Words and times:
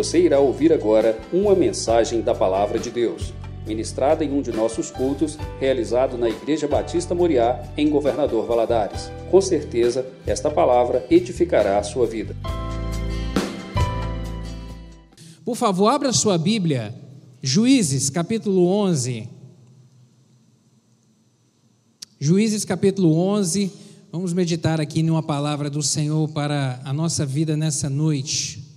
Você 0.00 0.18
irá 0.18 0.40
ouvir 0.40 0.72
agora 0.72 1.20
uma 1.30 1.54
mensagem 1.54 2.22
da 2.22 2.34
Palavra 2.34 2.78
de 2.78 2.90
Deus, 2.90 3.34
ministrada 3.66 4.24
em 4.24 4.32
um 4.32 4.40
de 4.40 4.50
nossos 4.50 4.90
cultos, 4.90 5.36
realizado 5.60 6.16
na 6.16 6.26
Igreja 6.26 6.66
Batista 6.66 7.14
Moriá, 7.14 7.62
em 7.76 7.90
Governador 7.90 8.46
Valadares. 8.46 9.12
Com 9.30 9.42
certeza, 9.42 10.06
esta 10.26 10.50
palavra 10.50 11.06
edificará 11.10 11.78
a 11.78 11.82
sua 11.82 12.06
vida. 12.06 12.34
Por 15.44 15.54
favor, 15.54 15.88
abra 15.88 16.14
sua 16.14 16.38
Bíblia, 16.38 16.94
Juízes, 17.42 18.08
capítulo 18.08 18.68
11. 18.68 19.28
Juízes, 22.18 22.64
capítulo 22.64 23.14
11. 23.18 23.70
Vamos 24.10 24.32
meditar 24.32 24.80
aqui 24.80 25.02
numa 25.02 25.22
palavra 25.22 25.68
do 25.68 25.82
Senhor 25.82 26.26
para 26.30 26.80
a 26.86 26.92
nossa 26.94 27.26
vida 27.26 27.54
nessa 27.54 27.90
noite. 27.90 28.69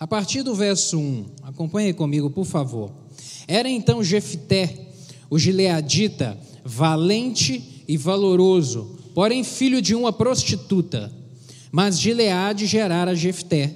A 0.00 0.06
partir 0.06 0.44
do 0.44 0.54
verso 0.54 0.96
1, 0.96 1.24
acompanhe 1.42 1.92
comigo, 1.92 2.30
por 2.30 2.44
favor. 2.44 2.92
Era 3.48 3.68
então 3.68 4.04
Jefté, 4.04 4.72
o 5.28 5.38
gileadita, 5.38 6.38
valente 6.64 7.82
e 7.88 7.96
valoroso, 7.96 8.96
porém 9.12 9.42
filho 9.42 9.82
de 9.82 9.96
uma 9.96 10.12
prostituta. 10.12 11.10
Mas 11.72 11.98
Gileade 11.98 12.64
gerara 12.66 13.14
Jefté. 13.14 13.74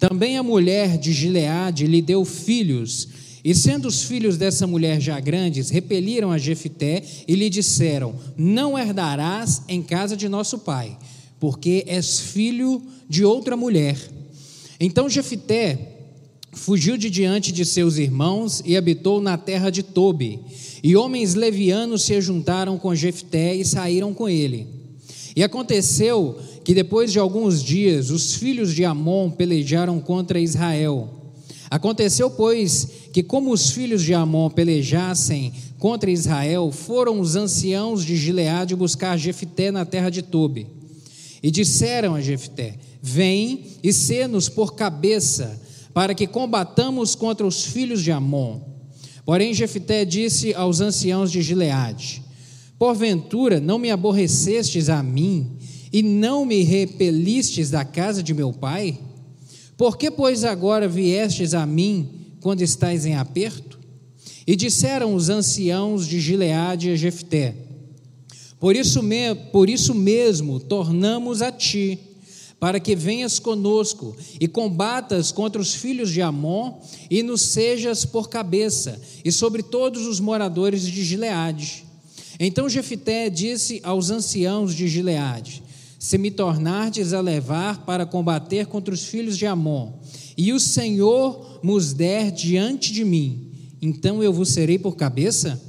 Também 0.00 0.36
a 0.36 0.42
mulher 0.42 0.98
de 0.98 1.12
Gileade 1.12 1.86
lhe 1.86 2.02
deu 2.02 2.24
filhos, 2.24 3.08
e 3.44 3.54
sendo 3.54 3.86
os 3.86 4.02
filhos 4.02 4.36
dessa 4.36 4.66
mulher 4.66 5.00
já 5.00 5.20
grandes, 5.20 5.70
repeliram 5.70 6.32
a 6.32 6.38
Jefté 6.38 7.02
e 7.28 7.34
lhe 7.36 7.48
disseram: 7.48 8.14
Não 8.36 8.76
herdarás 8.76 9.62
em 9.68 9.82
casa 9.82 10.16
de 10.16 10.28
nosso 10.28 10.58
pai, 10.58 10.98
porque 11.38 11.84
és 11.86 12.18
filho 12.18 12.82
de 13.08 13.24
outra 13.24 13.56
mulher. 13.56 13.96
Então 14.84 15.08
Jefité 15.08 15.78
fugiu 16.52 16.98
de 16.98 17.08
diante 17.08 17.50
de 17.50 17.64
seus 17.64 17.96
irmãos 17.96 18.62
e 18.66 18.76
habitou 18.76 19.18
na 19.18 19.38
terra 19.38 19.70
de 19.70 19.82
Tobi. 19.82 20.38
E 20.82 20.94
homens 20.94 21.32
levianos 21.34 22.02
se 22.02 22.20
juntaram 22.20 22.76
com 22.76 22.94
Jefté 22.94 23.54
e 23.54 23.64
saíram 23.64 24.12
com 24.12 24.28
ele. 24.28 24.66
E 25.34 25.42
aconteceu 25.42 26.38
que 26.62 26.74
depois 26.74 27.10
de 27.10 27.18
alguns 27.18 27.62
dias 27.62 28.10
os 28.10 28.34
filhos 28.34 28.74
de 28.74 28.84
Amon 28.84 29.30
pelejaram 29.30 29.98
contra 29.98 30.38
Israel. 30.38 31.08
Aconteceu, 31.70 32.28
pois, 32.28 32.86
que 33.10 33.22
como 33.22 33.52
os 33.52 33.70
filhos 33.70 34.02
de 34.02 34.12
Amon 34.12 34.50
pelejassem 34.50 35.50
contra 35.78 36.10
Israel, 36.10 36.70
foram 36.70 37.20
os 37.20 37.36
anciãos 37.36 38.04
de 38.04 38.16
Gileade 38.16 38.76
buscar 38.76 39.16
Jefté 39.16 39.70
na 39.70 39.86
terra 39.86 40.10
de 40.10 40.20
Tobi. 40.20 40.66
E 41.42 41.50
disseram 41.50 42.14
a 42.14 42.20
Jefté: 42.20 42.74
Vem 43.06 43.66
e 43.82 43.92
sê-nos 43.92 44.48
por 44.48 44.74
cabeça, 44.74 45.60
para 45.92 46.14
que 46.14 46.26
combatamos 46.26 47.14
contra 47.14 47.46
os 47.46 47.66
filhos 47.66 48.02
de 48.02 48.10
Amon. 48.10 48.62
Porém, 49.26 49.52
Jefté 49.52 50.06
disse 50.06 50.54
aos 50.54 50.80
anciãos 50.80 51.30
de 51.30 51.42
Gileade: 51.42 52.22
Porventura 52.78 53.60
não 53.60 53.78
me 53.78 53.90
aborrecestes 53.90 54.88
a 54.88 55.02
mim, 55.02 55.58
e 55.92 56.02
não 56.02 56.46
me 56.46 56.62
repelistes 56.62 57.68
da 57.68 57.84
casa 57.84 58.22
de 58.22 58.32
meu 58.32 58.54
pai? 58.54 58.98
Por 59.76 59.98
que, 59.98 60.10
pois, 60.10 60.42
agora 60.42 60.88
viestes 60.88 61.52
a 61.52 61.66
mim 61.66 62.08
quando 62.40 62.62
estais 62.62 63.04
em 63.04 63.16
aperto? 63.16 63.78
E 64.46 64.56
disseram 64.56 65.14
os 65.14 65.28
anciãos 65.28 66.08
de 66.08 66.18
Gileade 66.18 66.88
a 66.88 66.96
Jefté: 66.96 67.54
Por 68.58 68.74
isso, 68.74 69.02
me, 69.02 69.34
por 69.52 69.68
isso 69.68 69.94
mesmo 69.94 70.58
tornamos 70.58 71.42
a 71.42 71.52
ti 71.52 71.98
para 72.64 72.80
que 72.80 72.96
venhas 72.96 73.38
conosco 73.38 74.16
e 74.40 74.48
combatas 74.48 75.30
contra 75.30 75.60
os 75.60 75.74
filhos 75.74 76.10
de 76.10 76.22
Amon 76.22 76.78
e 77.10 77.22
nos 77.22 77.42
sejas 77.42 78.06
por 78.06 78.30
cabeça 78.30 78.98
e 79.22 79.30
sobre 79.30 79.62
todos 79.62 80.06
os 80.06 80.18
moradores 80.18 80.80
de 80.80 81.04
Gileade. 81.04 81.84
Então 82.40 82.66
Jefité 82.66 83.28
disse 83.28 83.82
aos 83.84 84.08
anciãos 84.08 84.74
de 84.74 84.88
Gileade: 84.88 85.62
Se 85.98 86.16
me 86.16 86.30
tornardes 86.30 87.12
a 87.12 87.20
levar 87.20 87.84
para 87.84 88.06
combater 88.06 88.64
contra 88.64 88.94
os 88.94 89.04
filhos 89.04 89.36
de 89.36 89.44
Amon, 89.44 89.92
e 90.34 90.50
o 90.50 90.58
Senhor 90.58 91.60
nos 91.62 91.92
der 91.92 92.30
diante 92.30 92.94
de 92.94 93.04
mim, 93.04 93.46
então 93.82 94.22
eu 94.22 94.32
vos 94.32 94.48
serei 94.48 94.78
por 94.78 94.96
cabeça? 94.96 95.62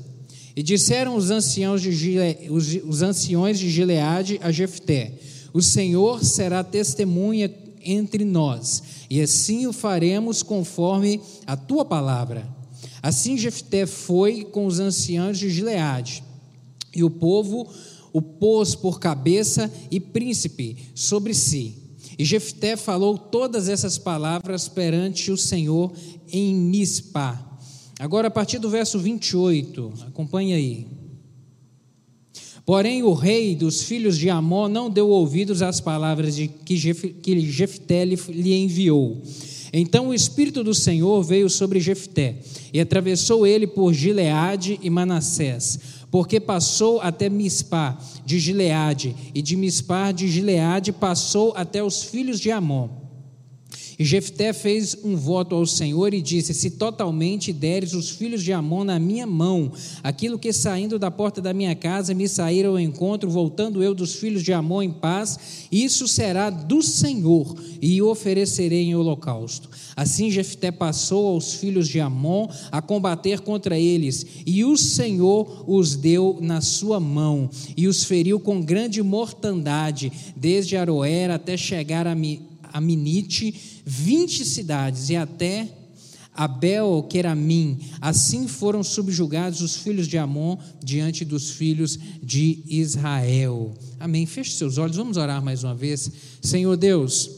E 0.55 0.63
disseram 0.63 1.17
os 1.17 1.29
anciãos 1.29 1.81
de, 1.81 1.91
Gile, 1.91 2.49
os, 2.49 2.73
os 2.87 3.01
anciões 3.01 3.59
de 3.59 3.69
Gileade 3.69 4.39
a 4.41 4.49
Jefté: 4.49 5.11
o 5.55 5.61
Senhor 5.61 6.21
será 6.21 6.65
testemunha 6.65 7.49
entre 7.81 8.25
nós, 8.25 8.83
e 9.09 9.21
assim 9.21 9.65
o 9.65 9.71
faremos 9.71 10.43
conforme 10.43 11.21
a 11.47 11.55
tua 11.55 11.85
palavra. 11.85 12.45
Assim 13.01 13.37
Jefté 13.37 13.85
foi 13.85 14.43
com 14.43 14.65
os 14.65 14.81
anciãos 14.81 15.39
de 15.39 15.49
Gileade, 15.49 16.21
e 16.93 17.05
o 17.05 17.09
povo 17.09 17.69
o 18.11 18.21
pôs 18.21 18.75
por 18.75 18.99
cabeça 18.99 19.71
e 19.89 19.97
príncipe 19.97 20.75
sobre 20.93 21.33
si. 21.33 21.77
E 22.19 22.25
Jefté 22.25 22.75
falou 22.75 23.17
todas 23.17 23.69
essas 23.69 23.97
palavras 23.97 24.67
perante 24.67 25.31
o 25.31 25.37
Senhor 25.37 25.93
em 26.33 26.53
Mispa. 26.53 27.39
Agora, 27.97 28.27
a 28.27 28.31
partir 28.31 28.59
do 28.59 28.69
verso 28.69 28.99
28, 28.99 29.93
acompanhe 30.05 30.53
aí. 30.53 31.04
Porém, 32.65 33.03
o 33.03 33.13
rei 33.13 33.55
dos 33.55 33.83
filhos 33.83 34.17
de 34.17 34.27
Amon 34.27 34.67
não 34.67 34.89
deu 34.89 35.09
ouvidos 35.09 35.61
às 35.61 35.79
palavras 35.79 36.35
de 36.35 36.47
que, 36.47 36.75
Jefté 36.75 38.03
lhe 38.03 38.55
enviou. 38.55 39.21
Então 39.71 40.07
o 40.07 40.13
Espírito 40.13 40.63
do 40.63 40.73
Senhor 40.73 41.21
veio 41.21 41.49
sobre 41.49 41.79
Jefté 41.79 42.37
e 42.73 42.79
atravessou 42.79 43.45
ele 43.45 43.67
por 43.67 43.93
Gileade 43.93 44.79
e 44.81 44.89
Manassés, 44.89 45.79
porque 46.09 46.39
passou 46.39 47.01
até 47.01 47.29
Mispá 47.29 47.99
de 48.25 48.39
Gileade, 48.39 49.15
e 49.35 49.41
de 49.41 49.55
Mispá 49.55 50.11
de 50.11 50.27
Gileade 50.27 50.91
passou 50.91 51.53
até 51.55 51.83
os 51.83 52.03
filhos 52.03 52.39
de 52.39 52.49
Amon. 52.49 53.04
E 53.97 54.03
Jefté 54.03 54.51
fez 54.51 54.97
um 55.03 55.15
voto 55.15 55.55
ao 55.55 55.65
Senhor 55.65 56.13
e 56.13 56.21
disse: 56.21 56.53
Se 56.53 56.71
totalmente 56.71 57.53
deres 57.53 57.93
os 57.93 58.09
filhos 58.09 58.43
de 58.43 58.51
Amon 58.51 58.83
na 58.83 58.99
minha 58.99 59.25
mão, 59.25 59.71
aquilo 60.03 60.37
que 60.37 60.51
saindo 60.51 60.99
da 60.99 61.09
porta 61.09 61.41
da 61.41 61.53
minha 61.53 61.75
casa 61.75 62.13
me 62.13 62.27
saíram 62.27 62.71
ao 62.71 62.79
encontro, 62.79 63.29
voltando 63.29 63.81
eu 63.81 63.95
dos 63.95 64.15
filhos 64.15 64.43
de 64.43 64.51
Amon 64.51 64.81
em 64.81 64.91
paz, 64.91 65.67
isso 65.71 66.07
será 66.07 66.49
do 66.49 66.81
Senhor, 66.81 67.55
e 67.81 68.01
oferecerei 68.01 68.83
em 68.83 68.95
holocausto. 68.95 69.69
Assim 69.95 70.29
Jefté 70.29 70.71
passou 70.71 71.27
aos 71.27 71.53
filhos 71.53 71.87
de 71.87 71.99
Amon 71.99 72.47
a 72.71 72.81
combater 72.81 73.39
contra 73.39 73.79
eles, 73.79 74.25
e 74.45 74.65
o 74.65 74.75
Senhor 74.75 75.63
os 75.67 75.95
deu 75.95 76.37
na 76.41 76.59
sua 76.59 76.99
mão, 76.99 77.49
e 77.77 77.87
os 77.87 78.03
feriu 78.03 78.39
com 78.39 78.61
grande 78.61 79.01
mortandade, 79.01 80.11
desde 80.35 80.75
Aroer 80.75 81.31
até 81.31 81.55
chegar 81.55 82.07
a 82.07 82.13
Mi 82.13 82.54
Aminite, 82.75 83.81
vinte 83.85 84.43
cidades, 84.43 85.09
e 85.09 85.15
até 85.15 85.69
Abel, 86.35 87.07
Queramim. 87.09 87.79
Assim 88.01 88.49
foram 88.49 88.83
subjugados 88.83 89.61
os 89.61 89.77
filhos 89.77 90.07
de 90.07 90.17
Amon 90.17 90.57
diante 90.83 91.23
dos 91.23 91.51
filhos 91.51 91.97
de 92.21 92.59
Israel. 92.67 93.73
Amém. 93.97 94.25
Feche 94.25 94.51
seus 94.51 94.77
olhos, 94.77 94.97
vamos 94.97 95.15
orar 95.15 95.41
mais 95.41 95.63
uma 95.63 95.73
vez. 95.73 96.11
Senhor 96.41 96.75
Deus, 96.75 97.29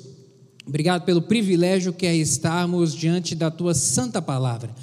obrigado 0.66 1.06
pelo 1.06 1.22
privilégio 1.22 1.94
que 1.94 2.08
é 2.08 2.16
estarmos 2.16 2.96
diante 2.96 3.36
da 3.36 3.52
tua 3.52 3.76
santa 3.76 4.20
palavra. 4.20 4.74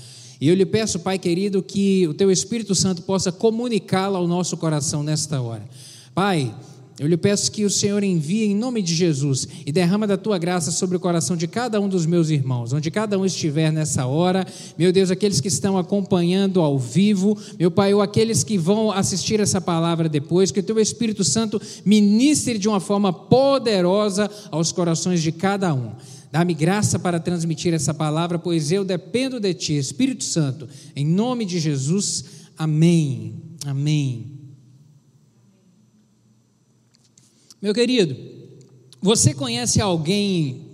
E 0.40 0.48
eu 0.48 0.54
lhe 0.54 0.66
peço, 0.66 1.00
Pai 1.00 1.18
querido, 1.18 1.62
que 1.62 2.06
o 2.06 2.14
teu 2.14 2.30
Espírito 2.30 2.74
Santo 2.74 3.02
possa 3.02 3.32
comunicá-la 3.32 4.18
ao 4.18 4.28
nosso 4.28 4.56
coração 4.56 5.02
nesta 5.02 5.40
hora. 5.40 5.68
Pai, 6.14 6.54
eu 6.98 7.08
lhe 7.08 7.16
peço 7.16 7.50
que 7.50 7.64
o 7.64 7.70
Senhor 7.70 8.04
envie 8.04 8.44
em 8.44 8.54
nome 8.54 8.80
de 8.80 8.94
Jesus 8.94 9.48
e 9.66 9.72
derrama 9.72 10.06
da 10.06 10.16
tua 10.16 10.38
graça 10.38 10.70
sobre 10.70 10.96
o 10.96 11.00
coração 11.00 11.36
de 11.36 11.48
cada 11.48 11.80
um 11.80 11.88
dos 11.88 12.06
meus 12.06 12.30
irmãos, 12.30 12.72
onde 12.72 12.88
cada 12.88 13.18
um 13.18 13.24
estiver 13.24 13.72
nessa 13.72 14.06
hora, 14.06 14.46
meu 14.78 14.92
Deus, 14.92 15.10
aqueles 15.10 15.40
que 15.40 15.48
estão 15.48 15.76
acompanhando 15.76 16.60
ao 16.60 16.78
vivo, 16.78 17.36
meu 17.58 17.68
Pai, 17.68 17.92
ou 17.92 18.00
aqueles 18.00 18.44
que 18.44 18.56
vão 18.56 18.92
assistir 18.92 19.40
essa 19.40 19.60
palavra 19.60 20.08
depois, 20.08 20.52
que 20.52 20.60
o 20.60 20.62
teu 20.62 20.78
Espírito 20.78 21.24
Santo 21.24 21.60
ministre 21.84 22.58
de 22.58 22.68
uma 22.68 22.78
forma 22.78 23.12
poderosa 23.12 24.30
aos 24.52 24.70
corações 24.70 25.20
de 25.20 25.32
cada 25.32 25.74
um. 25.74 25.92
Dá-me 26.30 26.54
graça 26.54 26.98
para 26.98 27.18
transmitir 27.18 27.74
essa 27.74 27.92
palavra, 27.92 28.38
pois 28.38 28.70
eu 28.70 28.84
dependo 28.84 29.40
de 29.40 29.52
ti, 29.54 29.76
Espírito 29.76 30.22
Santo, 30.22 30.68
em 30.94 31.04
nome 31.04 31.44
de 31.44 31.58
Jesus. 31.58 32.24
Amém. 32.56 33.34
Amém. 33.66 34.33
Meu 37.64 37.72
querido, 37.72 38.14
você 39.00 39.32
conhece 39.32 39.80
alguém 39.80 40.68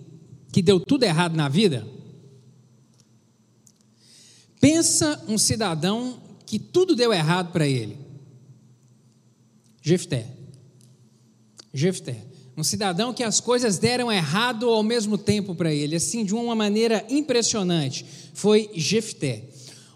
que 0.50 0.60
deu 0.60 0.80
tudo 0.80 1.04
errado 1.04 1.36
na 1.36 1.48
vida? 1.48 1.86
Pensa 4.60 5.22
um 5.28 5.38
cidadão 5.38 6.20
que 6.44 6.58
tudo 6.58 6.96
deu 6.96 7.12
errado 7.12 7.52
para 7.52 7.64
ele. 7.64 7.96
Jefté. 9.80 10.26
Jefté. 11.72 12.24
Um 12.56 12.64
cidadão 12.64 13.14
que 13.14 13.22
as 13.22 13.38
coisas 13.38 13.78
deram 13.78 14.10
errado 14.10 14.68
ao 14.68 14.82
mesmo 14.82 15.16
tempo 15.16 15.54
para 15.54 15.72
ele, 15.72 15.94
assim, 15.94 16.24
de 16.24 16.34
uma 16.34 16.56
maneira 16.56 17.06
impressionante, 17.08 18.04
foi 18.34 18.68
Jefté. 18.74 19.44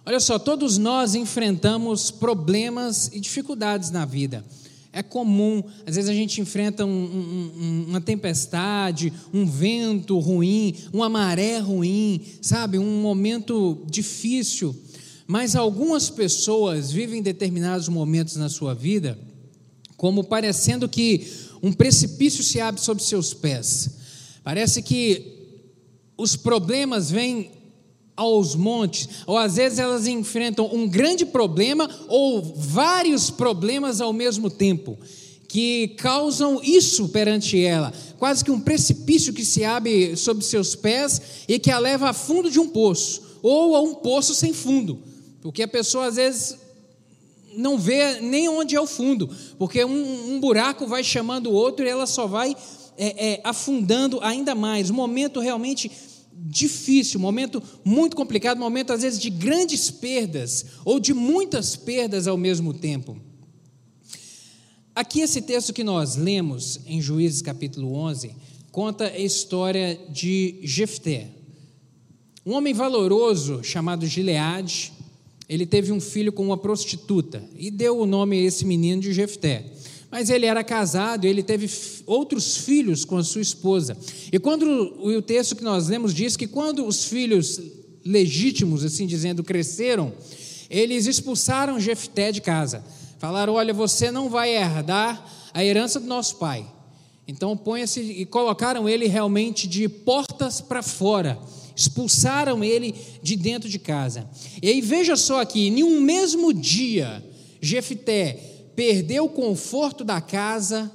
Olha 0.07 0.21
só, 0.21 0.39
todos 0.39 0.79
nós 0.79 1.17
enfrentamos 1.17 2.13
problemas 2.13 3.11
e 3.13 3.19
dificuldades 3.19 3.91
na 3.91 4.05
vida. 4.05 4.45
É 4.97 5.03
comum, 5.03 5.61
às 5.85 5.97
vezes 5.97 6.09
a 6.09 6.15
gente 6.15 6.41
enfrenta 6.41 6.87
um, 6.87 6.89
um, 6.89 7.85
uma 7.89 8.01
tempestade, 8.01 9.13
um 9.33 9.45
vento 9.45 10.17
ruim, 10.21 10.73
uma 10.93 11.09
maré 11.09 11.59
ruim, 11.59 12.21
sabe, 12.41 12.79
um 12.79 13.03
momento 13.03 13.85
difícil. 13.91 14.75
Mas 15.27 15.57
algumas 15.57 16.09
pessoas 16.09 16.93
vivem 16.93 17.21
determinados 17.21 17.89
momentos 17.89 18.37
na 18.37 18.49
sua 18.49 18.73
vida 18.73 19.19
como 19.97 20.23
parecendo 20.23 20.89
que 20.89 21.27
um 21.63 21.73
precipício 21.73 22.45
se 22.45 22.61
abre 22.61 22.81
sobre 22.81 23.03
seus 23.03 23.33
pés. 23.33 23.91
Parece 24.45 24.83
que 24.83 25.35
os 26.17 26.37
problemas 26.37 27.11
vêm 27.11 27.51
aos 28.17 28.55
montes, 28.55 29.09
ou 29.27 29.37
às 29.37 29.57
vezes 29.57 29.79
elas 29.79 30.07
enfrentam 30.07 30.69
um 30.73 30.89
grande 30.89 31.27
problema 31.27 31.89
ou 32.09 32.43
vários 32.43 33.31
problemas 33.31 34.01
ao 34.01 34.13
mesmo 34.13 34.49
tempo, 34.49 34.97
que 35.49 35.89
causam 35.99 36.61
isso 36.63 37.09
perante 37.09 37.63
ela, 37.65 37.93
quase 38.19 38.45
que 38.45 38.51
um 38.51 38.61
precipício 38.61 39.33
que 39.33 39.45
se 39.45 39.65
abre 39.65 40.17
sob 40.17 40.45
seus 40.45 40.75
pés 40.75 41.21
e 41.49 41.59
que 41.59 41.71
a 41.71 41.79
leva 41.79 42.11
a 42.11 42.13
fundo 42.13 42.51
de 42.51 42.61
um 42.61 42.69
poço, 42.69 43.23
ou 43.43 43.75
a 43.77 43.81
um 43.81 43.95
poço 43.95 44.35
sem 44.35 44.53
fundo, 44.53 44.99
porque 45.43 45.63
a 45.63 45.69
pessoa 45.69 46.07
às 46.07 46.17
vezes 46.17 46.57
não 47.57 47.79
vê 47.79 48.21
nem 48.21 48.49
onde 48.49 48.75
é 48.75 48.81
o 48.81 48.87
fundo, 48.87 49.29
porque 49.59 49.85
um, 49.85 50.35
um 50.35 50.41
buraco 50.41 50.87
vai 50.87 51.05
chamando 51.05 51.49
o 51.49 51.53
outro 51.53 51.85
e 51.85 51.89
ela 51.89 52.07
só 52.07 52.27
vai 52.27 52.57
é, 52.97 53.33
é, 53.33 53.41
afundando 53.45 54.21
ainda 54.23 54.55
mais. 54.55 54.91
Um 54.91 54.95
momento 54.95 55.41
realmente 55.41 55.91
difícil, 56.47 57.19
momento 57.19 57.63
muito 57.83 58.15
complicado, 58.15 58.59
momento 58.59 58.93
às 58.93 59.01
vezes 59.01 59.19
de 59.19 59.31
grandes 59.31 59.91
perdas 59.91 60.67
ou 60.85 61.01
de 61.01 61.15
muitas 61.15 61.75
perdas 61.75 62.29
ao 62.29 62.37
mesmo 62.37 62.75
tempo. 62.75 63.17
Aqui 64.95 65.21
esse 65.21 65.41
texto 65.41 65.73
que 65.73 65.83
nós 65.83 66.17
lemos 66.17 66.81
em 66.87 67.01
Juízes 67.01 67.41
capítulo 67.41 67.95
11 67.95 68.35
conta 68.71 69.07
a 69.07 69.19
história 69.19 69.99
de 70.11 70.61
Jefté. 70.63 71.29
Um 72.45 72.53
homem 72.53 72.75
valoroso 72.75 73.65
chamado 73.65 74.07
Gileade, 74.07 74.93
ele 75.49 75.65
teve 75.65 75.93
um 75.93 76.01
filho 76.01 76.33
com 76.33 76.45
uma 76.45 76.59
prostituta 76.59 77.43
e 77.57 77.71
deu 77.71 77.99
o 77.99 78.07
nome 78.07 78.39
a 78.39 78.43
esse 78.43 78.67
menino 78.67 79.01
de 79.01 79.15
Jefté. 79.15 79.65
Mas 80.15 80.31
ele 80.31 80.47
era 80.47 80.63
casado 80.63 81.27
ele 81.27 81.43
teve 81.43 81.69
outros 82.07 82.59
filhos 82.59 83.05
com 83.05 83.17
a 83.17 83.25
sua 83.25 83.43
esposa. 83.43 83.97
E 84.31 84.39
quando 84.39 84.65
o 85.03 85.21
texto 85.21 85.57
que 85.57 85.65
nós 85.65 85.89
lemos 85.89 86.15
diz 86.15 86.37
que 86.37 86.47
quando 86.47 86.87
os 86.87 87.07
filhos 87.07 87.61
legítimos, 88.07 88.85
assim 88.85 89.09
dizendo, 89.09 89.43
cresceram, 89.43 90.13
eles 90.71 91.07
expulsaram 91.07 91.81
Jefté 91.81 92.31
de 92.31 92.41
casa. 92.41 92.85
Falaram: 93.19 93.55
Olha, 93.55 93.75
você 93.75 94.13
não 94.13 94.29
vai 94.29 94.55
herdar 94.55 95.51
a 95.53 95.65
herança 95.65 95.99
do 95.99 96.07
nosso 96.07 96.37
pai. 96.37 96.65
Então 97.27 97.57
ponha-se 97.57 98.01
e 98.01 98.25
colocaram 98.25 98.89
ele 98.89 99.09
realmente 99.09 99.67
de 99.67 99.89
portas 99.89 100.61
para 100.61 100.81
fora 100.81 101.37
expulsaram 101.75 102.63
ele 102.63 102.95
de 103.21 103.35
dentro 103.35 103.69
de 103.69 103.81
casa. 103.81 104.31
E 104.63 104.69
aí 104.69 104.81
veja 104.81 105.17
só 105.17 105.41
aqui, 105.41 105.67
em 105.67 105.83
um 105.83 106.01
mesmo 106.01 106.55
dia, 106.55 107.21
Jefté 107.61 108.54
perdeu 108.75 109.25
o 109.25 109.31
conforto 109.31 110.05
da 110.05 110.21
casa, 110.21 110.91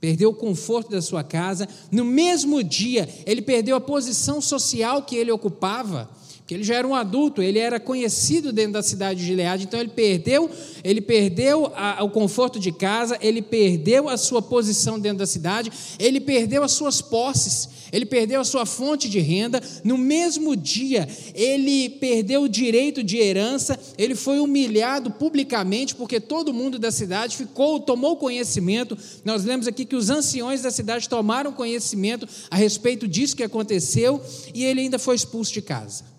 perdeu 0.00 0.30
o 0.30 0.34
conforto 0.34 0.90
da 0.90 1.00
sua 1.00 1.24
casa, 1.24 1.68
no 1.90 2.04
mesmo 2.04 2.62
dia 2.62 3.08
ele 3.24 3.42
perdeu 3.42 3.76
a 3.76 3.80
posição 3.80 4.40
social 4.40 5.02
que 5.02 5.16
ele 5.16 5.30
ocupava, 5.30 6.08
que 6.46 6.54
ele 6.54 6.62
já 6.62 6.76
era 6.76 6.86
um 6.86 6.94
adulto, 6.94 7.42
ele 7.42 7.58
era 7.58 7.80
conhecido 7.80 8.52
dentro 8.52 8.74
da 8.74 8.82
cidade 8.82 9.18
de 9.18 9.26
Gileade, 9.26 9.64
então 9.64 9.80
ele 9.80 9.88
perdeu, 9.88 10.48
ele 10.84 11.00
perdeu 11.00 11.72
a, 11.74 12.04
o 12.04 12.10
conforto 12.10 12.60
de 12.60 12.70
casa, 12.70 13.18
ele 13.20 13.42
perdeu 13.42 14.08
a 14.08 14.16
sua 14.16 14.40
posição 14.40 14.98
dentro 14.98 15.18
da 15.18 15.26
cidade, 15.26 15.72
ele 15.98 16.20
perdeu 16.20 16.62
as 16.62 16.70
suas 16.70 17.02
posses, 17.02 17.68
ele 17.92 18.06
perdeu 18.06 18.40
a 18.40 18.44
sua 18.44 18.64
fonte 18.64 19.08
de 19.08 19.18
renda, 19.18 19.60
no 19.82 19.98
mesmo 19.98 20.54
dia 20.54 21.08
ele 21.34 21.88
perdeu 21.88 22.42
o 22.42 22.48
direito 22.48 23.02
de 23.02 23.16
herança, 23.16 23.76
ele 23.98 24.14
foi 24.14 24.38
humilhado 24.38 25.10
publicamente, 25.10 25.96
porque 25.96 26.20
todo 26.20 26.54
mundo 26.54 26.78
da 26.78 26.92
cidade 26.92 27.36
ficou, 27.36 27.80
tomou 27.80 28.16
conhecimento. 28.16 28.96
Nós 29.24 29.44
lemos 29.44 29.66
aqui 29.66 29.84
que 29.84 29.96
os 29.96 30.10
anciões 30.10 30.62
da 30.62 30.70
cidade 30.70 31.08
tomaram 31.08 31.52
conhecimento 31.52 32.28
a 32.50 32.56
respeito 32.56 33.08
disso 33.08 33.36
que 33.36 33.42
aconteceu, 33.42 34.22
e 34.54 34.64
ele 34.64 34.82
ainda 34.82 34.98
foi 34.98 35.16
expulso 35.16 35.52
de 35.52 35.62
casa. 35.62 36.15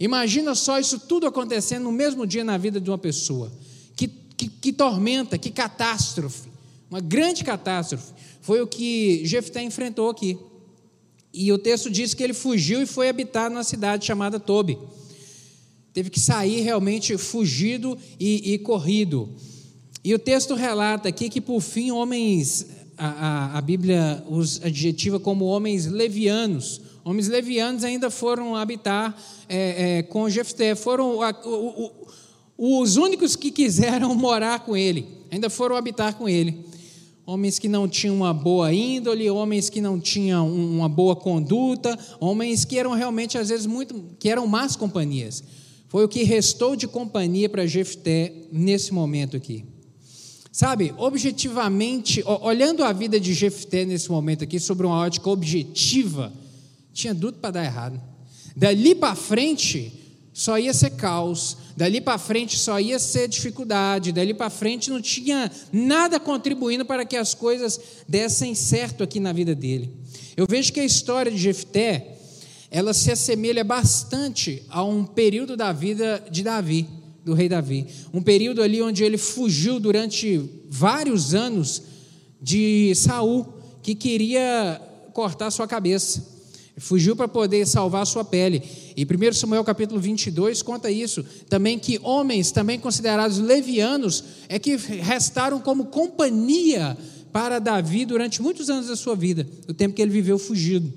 Imagina 0.00 0.54
só 0.54 0.78
isso 0.78 1.00
tudo 1.00 1.26
acontecendo 1.26 1.84
no 1.84 1.92
mesmo 1.92 2.26
dia 2.26 2.44
na 2.44 2.56
vida 2.56 2.80
de 2.80 2.88
uma 2.88 2.98
pessoa. 2.98 3.52
Que, 3.96 4.06
que, 4.06 4.48
que 4.48 4.72
tormenta, 4.72 5.36
que 5.36 5.50
catástrofe. 5.50 6.48
Uma 6.90 7.00
grande 7.00 7.42
catástrofe. 7.42 8.12
Foi 8.40 8.60
o 8.60 8.66
que 8.66 9.22
Jefté 9.24 9.62
enfrentou 9.62 10.08
aqui. 10.08 10.38
E 11.32 11.52
o 11.52 11.58
texto 11.58 11.90
diz 11.90 12.14
que 12.14 12.22
ele 12.22 12.32
fugiu 12.32 12.80
e 12.80 12.86
foi 12.86 13.08
habitar 13.08 13.50
numa 13.50 13.64
cidade 13.64 14.06
chamada 14.06 14.40
Tobi. 14.40 14.78
Teve 15.92 16.10
que 16.10 16.20
sair 16.20 16.60
realmente 16.60 17.16
fugido 17.18 17.98
e, 18.20 18.54
e 18.54 18.58
corrido. 18.58 19.28
E 20.04 20.14
o 20.14 20.18
texto 20.18 20.54
relata 20.54 21.08
aqui 21.08 21.28
que, 21.28 21.40
por 21.40 21.60
fim, 21.60 21.90
homens, 21.90 22.66
a, 22.96 23.08
a, 23.08 23.58
a 23.58 23.60
Bíblia 23.60 24.24
os 24.28 24.62
adjetiva 24.62 25.18
como 25.18 25.44
homens 25.44 25.86
levianos. 25.86 26.80
Homens 27.08 27.28
levianos 27.28 27.84
ainda 27.84 28.10
foram 28.10 28.54
habitar 28.54 29.16
é, 29.48 29.98
é, 29.98 30.02
com 30.02 30.28
Jefté, 30.28 30.74
foram 30.74 31.22
a, 31.22 31.30
o, 31.44 31.90
o, 32.58 32.82
os 32.82 32.96
únicos 32.98 33.34
que 33.34 33.50
quiseram 33.50 34.12
morar 34.16 34.60
com 34.60 34.76
ele, 34.76 35.06
ainda 35.30 35.48
foram 35.48 35.74
habitar 35.74 36.14
com 36.16 36.28
ele 36.28 36.66
homens 37.24 37.58
que 37.58 37.68
não 37.68 37.86
tinham 37.86 38.16
uma 38.16 38.32
boa 38.32 38.72
índole, 38.72 39.28
homens 39.28 39.68
que 39.68 39.82
não 39.82 40.00
tinham 40.00 40.50
uma 40.50 40.88
boa 40.88 41.14
conduta, 41.14 41.98
homens 42.18 42.64
que 42.64 42.78
eram 42.78 42.92
realmente 42.92 43.36
às 43.36 43.50
vezes 43.50 43.66
muito, 43.66 44.02
que 44.18 44.30
eram 44.30 44.46
más 44.46 44.76
companhias. 44.76 45.44
Foi 45.88 46.04
o 46.04 46.08
que 46.08 46.22
restou 46.22 46.74
de 46.74 46.88
companhia 46.88 47.46
para 47.46 47.66
Jefté 47.66 48.32
nesse 48.50 48.94
momento 48.94 49.36
aqui. 49.36 49.62
Sabe, 50.50 50.94
objetivamente, 50.96 52.24
olhando 52.26 52.82
a 52.82 52.92
vida 52.94 53.20
de 53.20 53.34
Jefté 53.34 53.84
nesse 53.84 54.10
momento 54.10 54.42
aqui, 54.42 54.58
sobre 54.58 54.86
uma 54.86 54.96
ótica 54.96 55.28
objetiva, 55.28 56.32
tinha 56.98 57.14
tudo 57.14 57.38
para 57.38 57.52
dar 57.52 57.64
errado. 57.64 58.00
Dali 58.56 58.92
para 58.92 59.14
frente, 59.14 59.92
só 60.32 60.58
ia 60.58 60.74
ser 60.74 60.90
caos, 60.90 61.56
dali 61.76 62.00
para 62.00 62.18
frente 62.18 62.58
só 62.58 62.80
ia 62.80 62.98
ser 62.98 63.28
dificuldade, 63.28 64.10
dali 64.10 64.34
para 64.34 64.50
frente 64.50 64.90
não 64.90 65.00
tinha 65.00 65.50
nada 65.72 66.18
contribuindo 66.18 66.84
para 66.84 67.04
que 67.04 67.16
as 67.16 67.34
coisas 67.34 67.80
dessem 68.08 68.52
certo 68.54 69.04
aqui 69.04 69.20
na 69.20 69.32
vida 69.32 69.54
dele. 69.54 69.92
Eu 70.36 70.44
vejo 70.48 70.72
que 70.72 70.80
a 70.80 70.84
história 70.84 71.30
de 71.30 71.38
Jefté, 71.38 72.16
ela 72.68 72.92
se 72.92 73.12
assemelha 73.12 73.62
bastante 73.62 74.64
a 74.68 74.82
um 74.82 75.04
período 75.04 75.56
da 75.56 75.72
vida 75.72 76.24
de 76.30 76.42
Davi, 76.42 76.88
do 77.24 77.32
rei 77.32 77.48
Davi. 77.48 77.86
Um 78.12 78.22
período 78.22 78.60
ali 78.60 78.82
onde 78.82 79.04
ele 79.04 79.18
fugiu 79.18 79.78
durante 79.78 80.50
vários 80.68 81.32
anos 81.32 81.82
de 82.42 82.92
Saul, 82.96 83.46
que 83.82 83.94
queria 83.94 84.80
cortar 85.12 85.50
sua 85.50 85.66
cabeça. 85.66 86.37
Fugiu 86.78 87.16
para 87.16 87.26
poder 87.26 87.66
salvar 87.66 88.02
a 88.02 88.06
sua 88.06 88.24
pele. 88.24 88.62
E 88.96 89.04
1 89.04 89.32
Samuel 89.32 89.64
capítulo 89.64 90.00
22 90.00 90.62
conta 90.62 90.90
isso. 90.90 91.24
Também 91.48 91.78
que 91.78 91.98
homens, 92.02 92.52
também 92.52 92.78
considerados 92.78 93.38
levianos, 93.38 94.24
é 94.48 94.58
que 94.58 94.76
restaram 94.76 95.60
como 95.60 95.86
companhia 95.86 96.96
para 97.32 97.58
Davi 97.58 98.04
durante 98.04 98.40
muitos 98.40 98.70
anos 98.70 98.88
da 98.88 98.96
sua 98.96 99.14
vida, 99.14 99.46
o 99.68 99.74
tempo 99.74 99.94
que 99.94 100.02
ele 100.02 100.10
viveu 100.10 100.38
fugido. 100.38 100.92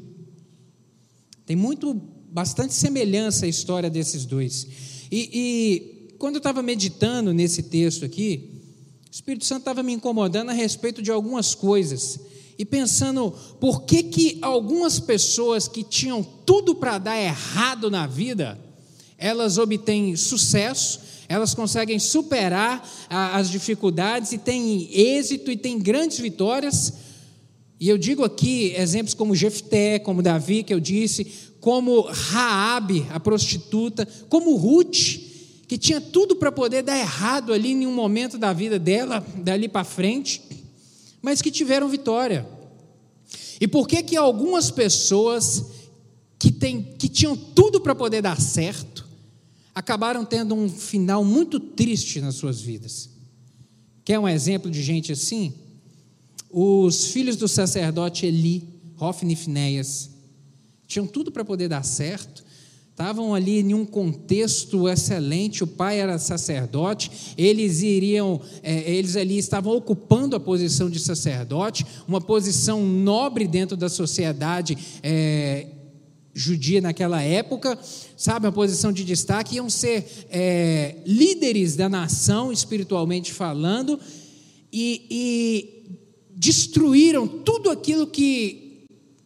Tem 1.46 1.56
muito, 1.56 1.94
bastante 2.32 2.74
semelhança 2.74 3.46
a 3.46 3.50
história 3.50 3.90
desses 3.90 4.26
dois. 4.26 4.68
E, 5.12 5.30
e 5.34 6.16
quando 6.18 6.36
eu 6.36 6.40
estava 6.40 6.62
meditando 6.62 7.34
nesse 7.34 7.64
texto 7.64 8.06
aqui, 8.06 8.62
o 9.10 9.12
Espírito 9.12 9.46
Santo 9.46 9.60
estava 9.60 9.84
me 9.84 9.94
incomodando 9.94 10.50
a 10.50 10.54
respeito 10.54 11.02
de 11.02 11.12
algumas 11.12 11.54
coisas 11.54 12.20
e 12.62 12.66
pensando 12.66 13.34
por 13.60 13.86
que, 13.86 14.04
que 14.04 14.38
algumas 14.40 15.00
pessoas 15.00 15.68
que 15.68 15.84
tinham 15.84 16.22
tudo 16.22 16.76
para 16.76 17.00
dar 17.00 17.20
errado 17.20 17.90
na 17.90 18.06
vida, 18.06 18.56
elas 19.18 19.58
obtêm 19.58 20.16
sucesso, 20.16 21.00
elas 21.28 21.56
conseguem 21.56 21.98
superar 21.98 22.88
a, 23.10 23.38
as 23.40 23.50
dificuldades 23.50 24.32
e 24.32 24.38
têm 24.38 24.88
êxito 24.94 25.50
e 25.50 25.58
têm 25.58 25.80
grandes 25.80 26.20
vitórias. 26.20 26.94
E 27.80 27.90
eu 27.90 27.98
digo 27.98 28.24
aqui 28.24 28.76
exemplos 28.78 29.16
como 29.16 29.36
Jefté, 29.36 29.98
como 29.98 30.22
Davi, 30.22 30.62
que 30.62 30.72
eu 30.72 30.80
disse, 30.80 31.26
como 31.60 32.02
Raabe, 32.02 33.08
a 33.10 33.20
prostituta, 33.20 34.08
como 34.30 34.56
Ruth, 34.56 35.18
que 35.68 35.80
tinha 35.80 36.00
tudo 36.00 36.36
para 36.36 36.52
poder 36.52 36.84
dar 36.84 37.00
errado 37.00 37.54
ali 37.54 37.72
em 37.72 37.88
um 37.88 37.96
momento 37.96 38.38
da 38.38 38.54
vida 38.54 38.78
dela, 38.78 39.26
dali 39.38 39.68
para 39.68 39.84
frente 39.84 40.61
mas 41.22 41.42
que 41.42 41.52
tiveram 41.52 41.88
vitória. 41.88 42.48
E 43.60 43.68
por 43.68 43.88
que 43.88 44.02
que 44.02 44.18
algumas 44.18 44.72
pessoas 44.72 45.66
que, 46.40 46.52
tem, 46.52 46.82
que 46.82 47.08
tinham 47.08 47.38
tudo 47.38 47.80
para 47.80 47.94
poder 47.94 48.22
dar 48.22 48.40
certo 48.40 49.08
acabaram 49.74 50.26
tendo 50.26 50.56
um 50.56 50.68
final 50.68 51.24
muito 51.24 51.60
triste 51.60 52.20
nas 52.20 52.36
suas 52.36 52.60
vidas? 52.60 53.10
Quer 54.04 54.18
um 54.18 54.28
exemplo 54.28 54.70
de 54.70 54.82
gente 54.82 55.12
assim? 55.12 55.54
Os 56.50 57.06
filhos 57.06 57.36
do 57.36 57.48
sacerdote 57.48 58.26
Eli, 58.26 58.68
Hofni 59.00 59.34
e 59.34 59.38
Finéias, 59.38 60.10
tinham 60.88 61.08
tudo 61.08 61.32
para 61.32 61.46
poder 61.46 61.70
dar 61.70 61.84
certo, 61.84 62.44
estavam 63.02 63.34
ali 63.34 63.60
em 63.62 63.74
um 63.74 63.84
contexto 63.84 64.88
excelente. 64.88 65.64
O 65.64 65.68
pai 65.68 66.00
era 66.00 66.20
sacerdote, 66.20 67.34
eles 67.36 67.82
iriam, 67.82 68.40
é, 68.62 68.92
eles 68.92 69.16
ali 69.16 69.40
estavam 69.40 69.76
ocupando 69.76 70.36
a 70.36 70.40
posição 70.40 70.88
de 70.88 71.00
sacerdote, 71.00 71.84
uma 72.08 72.22
posição 72.22 72.86
nobre 72.86 73.48
dentro 73.48 73.76
da 73.76 73.90
sociedade 73.90 74.78
é, 75.02 75.66
judia 76.32 76.80
naquela 76.80 77.24
época, 77.24 77.78
sabe, 78.16 78.46
uma 78.46 78.52
posição 78.52 78.92
de 78.94 79.04
destaque, 79.04 79.56
iam 79.56 79.68
ser 79.68 80.06
é, 80.30 80.98
líderes 81.04 81.76
da 81.76 81.90
nação, 81.90 82.52
espiritualmente 82.52 83.34
falando, 83.34 84.00
e, 84.72 85.08
e 85.10 85.96
destruíram 86.36 87.28
tudo 87.28 87.72
aquilo 87.72 88.06
que 88.06 88.71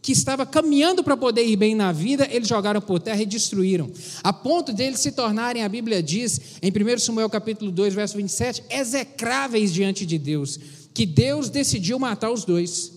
que 0.06 0.12
estava 0.12 0.46
caminhando 0.46 1.04
para 1.04 1.18
poder 1.18 1.44
ir 1.48 1.56
bem 1.56 1.74
na 1.74 1.92
vida, 1.92 2.28
eles 2.30 2.48
jogaram 2.48 2.80
por 2.80 3.00
terra 3.00 3.24
e 3.24 3.26
destruíram. 3.26 3.90
A 4.24 4.32
ponto 4.32 4.72
deles 4.72 5.00
se 5.00 5.12
tornarem, 5.12 5.64
a 5.64 5.68
Bíblia 5.68 6.04
diz, 6.04 6.40
em 6.62 6.70
1 6.70 7.00
Samuel 7.00 7.28
capítulo 7.28 7.72
2, 7.72 7.96
verso 7.96 8.16
27, 8.16 8.66
execráveis 8.70 9.74
diante 9.74 10.06
de 10.06 10.20
Deus, 10.20 10.60
que 10.94 11.08
Deus 11.08 11.50
decidiu 11.50 11.98
matar 11.98 12.30
os 12.30 12.46
dois. 12.46 12.92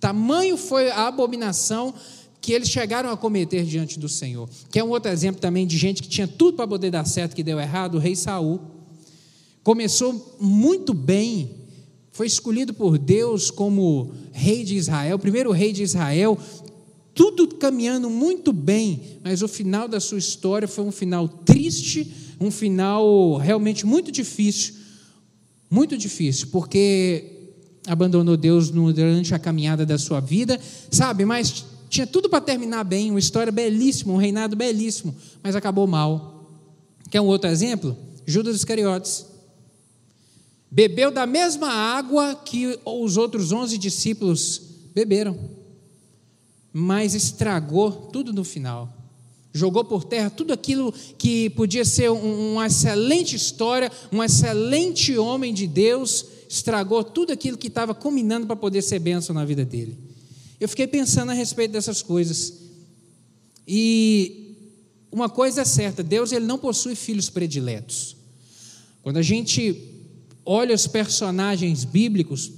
Tamanho 0.00 0.56
foi 0.56 0.90
a 0.90 1.06
abominação 1.06 1.94
que 2.40 2.52
eles 2.52 2.70
chegaram 2.70 3.08
a 3.12 3.16
cometer 3.16 3.64
diante 3.64 3.96
do 3.96 4.08
Senhor. 4.08 4.48
Que 4.72 4.80
é 4.80 4.84
um 4.84 4.90
outro 4.90 5.12
exemplo 5.12 5.40
também 5.40 5.64
de 5.64 5.78
gente 5.78 6.02
que 6.02 6.08
tinha 6.08 6.26
tudo 6.26 6.56
para 6.56 6.66
poder 6.66 6.90
dar 6.90 7.06
certo, 7.06 7.36
que 7.36 7.42
deu 7.44 7.60
errado, 7.60 7.94
o 7.94 8.00
rei 8.00 8.16
Saul. 8.16 8.60
Começou 9.62 10.36
muito 10.40 10.92
bem, 10.92 11.54
foi 12.16 12.26
escolhido 12.26 12.72
por 12.72 12.96
Deus 12.96 13.50
como 13.50 14.10
rei 14.32 14.64
de 14.64 14.74
Israel, 14.74 15.18
primeiro 15.18 15.52
rei 15.52 15.70
de 15.70 15.82
Israel, 15.82 16.38
tudo 17.12 17.46
caminhando 17.46 18.08
muito 18.08 18.54
bem, 18.54 19.18
mas 19.22 19.42
o 19.42 19.48
final 19.48 19.86
da 19.86 20.00
sua 20.00 20.16
história 20.16 20.66
foi 20.66 20.82
um 20.84 20.90
final 20.90 21.28
triste, 21.28 22.10
um 22.40 22.50
final 22.50 23.36
realmente 23.36 23.84
muito 23.84 24.10
difícil, 24.10 24.76
muito 25.70 25.98
difícil, 25.98 26.46
porque 26.50 27.52
abandonou 27.86 28.34
Deus 28.34 28.70
durante 28.70 29.34
a 29.34 29.38
caminhada 29.38 29.84
da 29.84 29.98
sua 29.98 30.18
vida, 30.18 30.58
sabe? 30.90 31.26
Mas 31.26 31.66
tinha 31.90 32.06
tudo 32.06 32.30
para 32.30 32.40
terminar 32.40 32.84
bem, 32.84 33.10
uma 33.10 33.20
história 33.20 33.52
belíssima, 33.52 34.14
um 34.14 34.16
reinado 34.16 34.56
belíssimo, 34.56 35.14
mas 35.42 35.54
acabou 35.54 35.86
mal. 35.86 36.50
Quer 37.10 37.20
um 37.20 37.26
outro 37.26 37.50
exemplo? 37.50 37.94
Judas 38.24 38.56
Iscariotes. 38.56 39.35
Bebeu 40.70 41.10
da 41.10 41.26
mesma 41.26 41.68
água 41.68 42.34
que 42.34 42.78
os 42.84 43.16
outros 43.16 43.52
onze 43.52 43.78
discípulos 43.78 44.60
beberam, 44.94 45.38
mas 46.72 47.14
estragou 47.14 47.90
tudo 48.12 48.32
no 48.32 48.44
final. 48.44 48.92
Jogou 49.52 49.84
por 49.84 50.04
terra 50.04 50.28
tudo 50.28 50.52
aquilo 50.52 50.92
que 51.16 51.48
podia 51.50 51.84
ser 51.84 52.10
um, 52.10 52.52
uma 52.52 52.66
excelente 52.66 53.34
história, 53.36 53.90
um 54.12 54.22
excelente 54.22 55.16
homem 55.16 55.54
de 55.54 55.66
Deus, 55.66 56.26
estragou 56.48 57.02
tudo 57.02 57.32
aquilo 57.32 57.56
que 57.56 57.68
estava 57.68 57.94
combinando 57.94 58.46
para 58.46 58.56
poder 58.56 58.82
ser 58.82 58.98
bênção 58.98 59.34
na 59.34 59.44
vida 59.44 59.64
dele. 59.64 59.96
Eu 60.60 60.68
fiquei 60.68 60.86
pensando 60.86 61.30
a 61.30 61.34
respeito 61.34 61.72
dessas 61.72 62.02
coisas. 62.02 62.52
E 63.66 64.54
uma 65.10 65.28
coisa 65.28 65.62
é 65.62 65.64
certa, 65.64 66.02
Deus 66.02 66.32
ele 66.32 66.44
não 66.44 66.58
possui 66.58 66.94
filhos 66.94 67.30
prediletos. 67.30 68.16
Quando 69.02 69.16
a 69.16 69.22
gente 69.22 69.95
olha 70.46 70.74
os 70.74 70.86
personagens 70.86 71.84
bíblicos, 71.84 72.52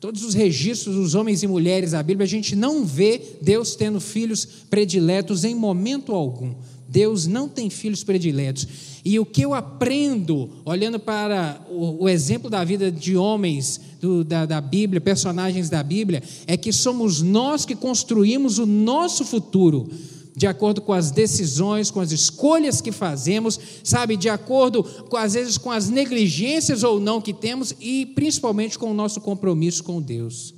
todos 0.00 0.24
os 0.24 0.34
registros 0.34 0.96
dos 0.96 1.14
homens 1.14 1.42
e 1.42 1.46
mulheres 1.46 1.92
da 1.92 2.02
Bíblia, 2.02 2.24
a 2.24 2.28
gente 2.28 2.56
não 2.56 2.84
vê 2.84 3.20
Deus 3.40 3.76
tendo 3.76 4.00
filhos 4.00 4.44
prediletos 4.68 5.44
em 5.44 5.54
momento 5.54 6.12
algum. 6.12 6.54
Deus 6.88 7.26
não 7.26 7.48
tem 7.48 7.70
filhos 7.70 8.04
prediletos. 8.04 8.66
E 9.04 9.18
o 9.18 9.26
que 9.26 9.42
eu 9.42 9.52
aprendo, 9.52 10.50
olhando 10.64 10.98
para 10.98 11.60
o, 11.70 12.04
o 12.04 12.08
exemplo 12.08 12.48
da 12.48 12.62
vida 12.64 12.90
de 12.90 13.16
homens 13.16 13.80
do, 14.00 14.22
da, 14.22 14.46
da 14.46 14.60
Bíblia, 14.60 15.00
personagens 15.00 15.68
da 15.68 15.82
Bíblia, 15.82 16.22
é 16.46 16.56
que 16.56 16.72
somos 16.72 17.20
nós 17.20 17.64
que 17.64 17.74
construímos 17.74 18.58
o 18.58 18.66
nosso 18.66 19.24
futuro 19.24 19.88
de 20.36 20.46
acordo 20.46 20.80
com 20.80 20.92
as 20.92 21.10
decisões, 21.10 21.90
com 21.90 22.00
as 22.00 22.10
escolhas 22.10 22.80
que 22.80 22.90
fazemos, 22.90 23.58
sabe, 23.84 24.16
de 24.16 24.28
acordo 24.28 24.82
com 24.82 25.16
às 25.16 25.34
vezes 25.34 25.56
com 25.56 25.70
as 25.70 25.88
negligências 25.88 26.82
ou 26.82 26.98
não 26.98 27.20
que 27.20 27.32
temos 27.32 27.72
e 27.80 28.06
principalmente 28.06 28.78
com 28.78 28.90
o 28.90 28.94
nosso 28.94 29.20
compromisso 29.20 29.84
com 29.84 30.02
Deus. 30.02 30.54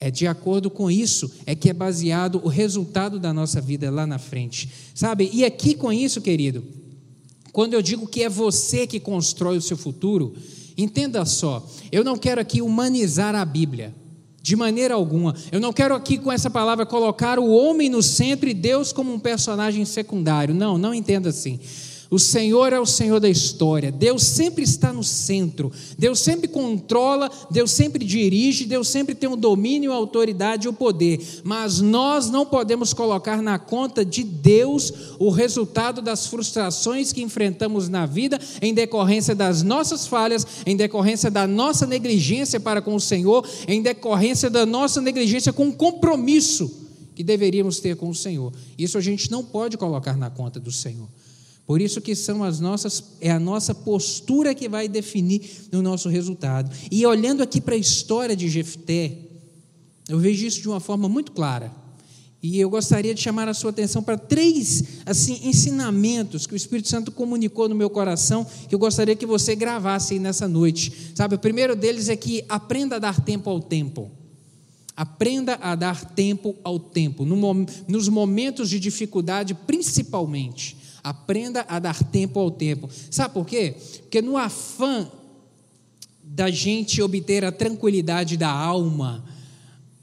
É 0.00 0.10
de 0.10 0.26
acordo 0.26 0.70
com 0.70 0.90
isso 0.90 1.30
é 1.44 1.54
que 1.54 1.70
é 1.70 1.72
baseado 1.72 2.40
o 2.44 2.48
resultado 2.48 3.18
da 3.18 3.32
nossa 3.32 3.60
vida 3.60 3.90
lá 3.90 4.06
na 4.06 4.18
frente. 4.18 4.68
Sabe? 4.94 5.28
E 5.32 5.44
aqui 5.44 5.74
com 5.74 5.92
isso, 5.92 6.20
querido, 6.20 6.62
quando 7.50 7.74
eu 7.74 7.82
digo 7.82 8.06
que 8.06 8.22
é 8.22 8.28
você 8.28 8.86
que 8.86 9.00
constrói 9.00 9.56
o 9.56 9.62
seu 9.62 9.76
futuro, 9.76 10.34
entenda 10.76 11.24
só, 11.24 11.66
eu 11.90 12.04
não 12.04 12.16
quero 12.16 12.40
aqui 12.40 12.60
humanizar 12.60 13.34
a 13.34 13.44
Bíblia. 13.44 13.94
De 14.46 14.54
maneira 14.54 14.94
alguma. 14.94 15.34
Eu 15.50 15.58
não 15.58 15.72
quero 15.72 15.92
aqui 15.92 16.16
com 16.16 16.30
essa 16.30 16.48
palavra 16.48 16.86
colocar 16.86 17.36
o 17.36 17.50
homem 17.50 17.90
no 17.90 18.00
centro 18.00 18.48
e 18.48 18.54
Deus 18.54 18.92
como 18.92 19.12
um 19.12 19.18
personagem 19.18 19.84
secundário. 19.84 20.54
Não, 20.54 20.78
não 20.78 20.94
entenda 20.94 21.30
assim. 21.30 21.58
O 22.08 22.18
Senhor 22.18 22.72
é 22.72 22.78
o 22.78 22.86
Senhor 22.86 23.18
da 23.18 23.28
história. 23.28 23.90
Deus 23.90 24.22
sempre 24.22 24.62
está 24.62 24.92
no 24.92 25.02
centro. 25.02 25.72
Deus 25.98 26.20
sempre 26.20 26.46
controla, 26.46 27.30
Deus 27.50 27.72
sempre 27.72 28.04
dirige, 28.04 28.64
Deus 28.64 28.88
sempre 28.88 29.14
tem 29.14 29.28
o 29.28 29.36
domínio, 29.36 29.92
a 29.92 29.96
autoridade 29.96 30.66
e 30.66 30.68
o 30.68 30.72
poder. 30.72 31.20
Mas 31.42 31.80
nós 31.80 32.30
não 32.30 32.46
podemos 32.46 32.92
colocar 32.92 33.42
na 33.42 33.58
conta 33.58 34.04
de 34.04 34.22
Deus 34.22 34.92
o 35.18 35.30
resultado 35.30 36.00
das 36.00 36.26
frustrações 36.26 37.12
que 37.12 37.22
enfrentamos 37.22 37.88
na 37.88 38.06
vida 38.06 38.38
em 38.62 38.72
decorrência 38.72 39.34
das 39.34 39.62
nossas 39.62 40.06
falhas, 40.06 40.46
em 40.64 40.76
decorrência 40.76 41.30
da 41.30 41.46
nossa 41.46 41.86
negligência 41.86 42.60
para 42.60 42.80
com 42.80 42.94
o 42.94 43.00
Senhor, 43.00 43.46
em 43.66 43.82
decorrência 43.82 44.48
da 44.48 44.64
nossa 44.64 45.00
negligência 45.00 45.52
com 45.52 45.68
o 45.68 45.72
compromisso 45.72 46.86
que 47.16 47.24
deveríamos 47.24 47.80
ter 47.80 47.96
com 47.96 48.10
o 48.10 48.14
Senhor. 48.14 48.52
Isso 48.78 48.98
a 48.98 49.00
gente 49.00 49.30
não 49.30 49.42
pode 49.42 49.76
colocar 49.76 50.16
na 50.16 50.30
conta 50.30 50.60
do 50.60 50.70
Senhor. 50.70 51.08
Por 51.66 51.82
isso 51.82 52.00
que 52.00 52.14
são 52.14 52.44
as 52.44 52.60
nossas, 52.60 53.02
é 53.20 53.30
a 53.30 53.40
nossa 53.40 53.74
postura 53.74 54.54
que 54.54 54.68
vai 54.68 54.88
definir 54.88 55.68
o 55.72 55.82
nosso 55.82 56.08
resultado. 56.08 56.70
E 56.90 57.04
olhando 57.04 57.42
aqui 57.42 57.60
para 57.60 57.74
a 57.74 57.78
história 57.78 58.36
de 58.36 58.48
Jefté, 58.48 59.18
eu 60.08 60.18
vejo 60.18 60.46
isso 60.46 60.60
de 60.60 60.68
uma 60.68 60.78
forma 60.78 61.08
muito 61.08 61.32
clara. 61.32 61.72
E 62.40 62.60
eu 62.60 62.70
gostaria 62.70 63.12
de 63.12 63.20
chamar 63.20 63.48
a 63.48 63.54
sua 63.54 63.70
atenção 63.70 64.00
para 64.00 64.16
três 64.16 65.00
assim 65.04 65.40
ensinamentos 65.42 66.46
que 66.46 66.54
o 66.54 66.56
Espírito 66.56 66.88
Santo 66.88 67.10
comunicou 67.10 67.68
no 67.68 67.74
meu 67.74 67.90
coração, 67.90 68.46
que 68.68 68.74
eu 68.74 68.78
gostaria 68.78 69.16
que 69.16 69.26
você 69.26 69.56
gravasse 69.56 70.14
aí 70.14 70.20
nessa 70.20 70.46
noite. 70.46 71.12
Sabe, 71.16 71.34
o 71.34 71.38
primeiro 71.40 71.74
deles 71.74 72.08
é 72.08 72.14
que 72.14 72.44
aprenda 72.48 72.96
a 72.96 72.98
dar 73.00 73.20
tempo 73.20 73.50
ao 73.50 73.58
tempo. 73.60 74.12
Aprenda 74.96 75.58
a 75.60 75.74
dar 75.74 76.04
tempo 76.14 76.54
ao 76.62 76.78
tempo, 76.78 77.24
no, 77.24 77.66
nos 77.88 78.08
momentos 78.08 78.70
de 78.70 78.78
dificuldade, 78.78 79.52
principalmente. 79.52 80.85
Aprenda 81.06 81.64
a 81.68 81.78
dar 81.78 82.02
tempo 82.02 82.40
ao 82.40 82.50
tempo. 82.50 82.90
Sabe 83.12 83.32
por 83.32 83.46
quê? 83.46 83.76
Porque 84.00 84.20
no 84.20 84.36
afã 84.36 85.08
da 86.20 86.50
gente 86.50 87.00
obter 87.00 87.44
a 87.44 87.52
tranquilidade 87.52 88.36
da 88.36 88.50
alma, 88.50 89.24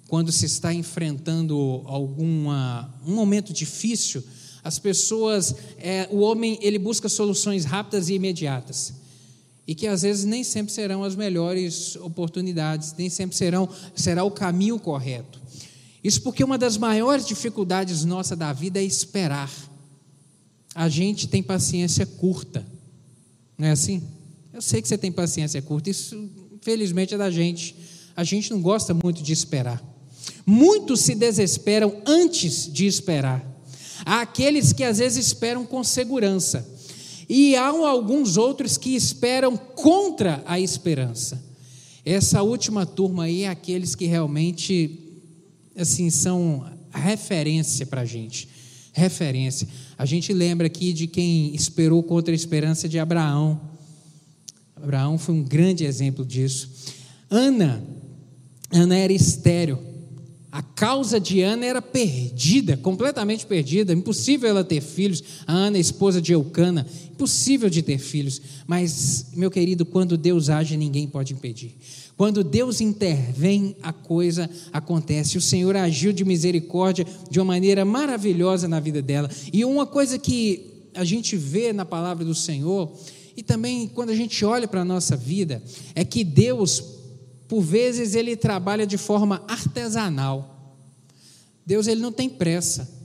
quando 0.07 0.31
se 0.31 0.45
está 0.45 0.74
enfrentando 0.74 1.81
alguma, 1.88 2.89
um 3.05 3.13
momento 3.15 3.51
difícil, 3.51 4.24
as 4.63 4.79
pessoas, 4.79 5.53
é, 5.77 6.07
o 6.10 6.19
homem, 6.19 6.57
ele 6.62 6.79
busca 6.79 7.10
soluções 7.10 7.65
rápidas 7.65 8.07
e 8.07 8.13
imediatas. 8.13 8.93
E 9.67 9.75
que 9.75 9.88
às 9.88 10.03
vezes 10.03 10.24
nem 10.24 10.41
sempre 10.41 10.72
serão 10.72 11.03
as 11.03 11.17
melhores 11.17 11.98
oportunidades, 11.98 12.95
nem 12.98 13.10
sempre 13.10 13.36
serão, 13.36 13.67
será 13.93 14.24
o 14.24 14.31
caminho 14.31 14.79
correto. 14.79 15.41
Isso 16.01 16.22
porque 16.22 16.45
uma 16.45 16.57
das 16.57 16.77
maiores 16.77 17.27
dificuldades 17.27 18.05
nossa 18.05 18.38
da 18.38 18.53
vida 18.53 18.79
é 18.79 18.83
esperar 18.83 19.51
a 20.74 20.89
gente 20.89 21.27
tem 21.27 21.44
paciência 21.44 22.06
curta. 22.06 22.65
Não 23.58 23.68
é 23.68 23.72
assim? 23.72 24.01
Eu 24.53 24.62
sei 24.62 24.82
que 24.82 24.88
você 24.88 24.98
tem 24.98 25.12
paciência 25.12 25.62
curta, 25.62 25.89
isso 25.89 26.30
felizmente 26.62 27.13
é 27.13 27.18
da 27.18 27.30
gente. 27.30 27.75
A 28.15 28.24
gente 28.24 28.51
não 28.51 28.62
gosta 28.62 28.94
muito 28.94 29.22
de 29.22 29.34
esperar. 29.34 29.82
Muitos 30.46 31.01
se 31.01 31.15
desesperam 31.15 32.01
antes 32.06 32.72
de 32.72 32.86
esperar. 32.86 33.44
Há 34.06 34.22
aqueles 34.22 34.74
que 34.74 34.84
às 34.84 34.98
vezes 34.98 35.27
esperam 35.27 35.65
com 35.65 35.84
segurança. 35.84 36.68
E 37.30 37.56
há 37.56 37.68
alguns 37.68 38.38
outros 38.38 38.77
que 38.77 38.96
esperam 38.96 39.56
contra 39.56 40.44
a 40.46 40.60
esperança. 40.60 41.42
Essa 42.06 42.44
última 42.44 42.86
turma 42.86 43.24
aí 43.24 43.44
é 43.44 43.50
aqueles 43.50 43.96
que 43.96 44.06
realmente 44.06 45.00
assim, 45.75 46.10
são 46.10 46.65
referência 46.92 47.86
para 47.86 48.01
a 48.01 48.06
gente. 48.06 48.48
Referência. 48.93 49.67
A 49.97 50.05
gente 50.05 50.31
lembra 50.31 50.67
aqui 50.67 50.93
de 50.93 51.07
quem 51.07 51.53
esperou 51.55 52.03
contra 52.03 52.31
a 52.31 52.35
esperança 52.35 52.88
de 52.88 53.00
Abraão. 53.00 53.59
Abraão 54.75 55.17
foi 55.17 55.33
um 55.33 55.43
grande 55.43 55.83
exemplo 55.83 56.23
disso. 56.23 56.69
Ana, 57.29 57.83
Ana 58.71 58.95
era 58.95 59.12
estéreo. 59.12 59.79
A 60.51 60.62
causa 60.62 61.19
de 61.19 61.41
Ana 61.41 61.65
era 61.65 61.81
perdida, 61.81 62.77
completamente 62.77 63.43
perdida, 63.43 63.91
impossível 63.91 64.47
ela 64.47 64.63
ter 64.63 64.81
filhos. 64.81 65.23
A 65.47 65.51
Ana, 65.51 65.79
esposa 65.79 66.21
de 66.21 66.31
Eucana, 66.31 66.85
impossível 67.12 67.71
de 67.71 67.81
ter 67.81 67.97
filhos. 67.97 68.39
Mas, 68.67 69.31
meu 69.33 69.50
querido, 69.50 69.83
quando 69.83 70.15
Deus 70.15 70.50
age, 70.50 70.77
ninguém 70.77 71.07
pode 71.07 71.33
impedir. 71.33 71.75
Quando 72.15 72.43
Deus 72.43 72.79
intervém, 72.79 73.75
a 73.82 73.91
coisa 73.91 74.50
acontece. 74.72 75.38
O 75.38 75.41
Senhor 75.41 75.75
agiu 75.75 76.13
de 76.13 76.24
misericórdia 76.24 77.05
de 77.29 77.39
uma 77.39 77.46
maneira 77.46 77.84
maravilhosa 77.84 78.67
na 78.67 78.79
vida 78.79 79.01
dela. 79.01 79.29
E 79.51 79.65
uma 79.65 79.86
coisa 79.86 80.20
que 80.20 80.89
a 80.93 81.03
gente 81.03 81.36
vê 81.36 81.74
na 81.74 81.86
palavra 81.86 82.24
do 82.24 82.36
Senhor, 82.36 82.91
e 83.36 83.41
também 83.41 83.88
quando 83.88 84.12
a 84.12 84.15
gente 84.15 84.46
olha 84.46 84.67
para 84.67 84.82
a 84.82 84.86
nossa 84.86 85.17
vida, 85.17 85.62
é 85.96 86.05
que 86.05 86.24
Deus, 86.24 86.84
por 87.48 87.62
vezes, 87.62 88.13
ele 88.13 88.36
trabalha 88.36 88.86
de 88.86 88.98
forma 88.98 89.43
artesanal. 89.48 90.75
Deus 91.65 91.88
ele 91.88 92.01
não 92.01 92.12
tem 92.12 92.29
pressa. 92.29 93.01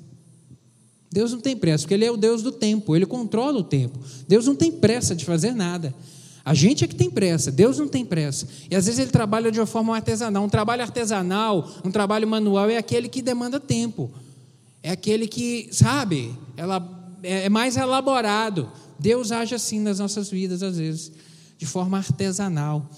Deus 1.10 1.32
não 1.32 1.40
tem 1.40 1.56
pressa, 1.56 1.84
porque 1.84 1.94
Ele 1.94 2.04
é 2.04 2.10
o 2.10 2.16
Deus 2.16 2.42
do 2.42 2.52
tempo, 2.52 2.94
Ele 2.94 3.06
controla 3.06 3.58
o 3.58 3.64
tempo. 3.64 3.98
Deus 4.26 4.46
não 4.46 4.54
tem 4.54 4.70
pressa 4.70 5.16
de 5.16 5.24
fazer 5.24 5.52
nada. 5.52 5.94
A 6.48 6.54
gente 6.54 6.82
é 6.82 6.88
que 6.88 6.94
tem 6.94 7.10
pressa, 7.10 7.52
Deus 7.52 7.76
não 7.76 7.86
tem 7.86 8.06
pressa. 8.06 8.48
E 8.70 8.74
às 8.74 8.86
vezes 8.86 8.98
ele 8.98 9.10
trabalha 9.10 9.52
de 9.52 9.60
uma 9.60 9.66
forma 9.66 9.94
artesanal. 9.94 10.42
Um 10.42 10.48
trabalho 10.48 10.80
artesanal, 10.80 11.70
um 11.84 11.90
trabalho 11.90 12.26
manual 12.26 12.70
é 12.70 12.78
aquele 12.78 13.06
que 13.06 13.20
demanda 13.20 13.60
tempo. 13.60 14.10
É 14.82 14.90
aquele 14.90 15.28
que, 15.28 15.68
sabe, 15.72 16.34
ela 16.56 17.18
é 17.22 17.50
mais 17.50 17.76
elaborado. 17.76 18.72
Deus 18.98 19.30
age 19.30 19.54
assim 19.54 19.78
nas 19.78 19.98
nossas 19.98 20.30
vidas, 20.30 20.62
às 20.62 20.78
vezes, 20.78 21.12
de 21.58 21.66
forma 21.66 21.98
artesanal. 21.98 22.90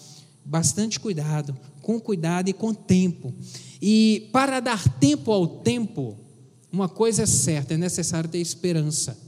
Bastante 0.44 1.00
cuidado, 1.00 1.58
com 1.82 1.98
cuidado 1.98 2.48
e 2.48 2.52
com 2.52 2.72
tempo. 2.72 3.34
E 3.82 4.28
para 4.32 4.60
dar 4.60 4.88
tempo 5.00 5.32
ao 5.32 5.48
tempo, 5.48 6.16
uma 6.70 6.88
coisa 6.88 7.24
é 7.24 7.26
certa: 7.26 7.74
é 7.74 7.76
necessário 7.76 8.30
ter 8.30 8.38
esperança. 8.38 9.18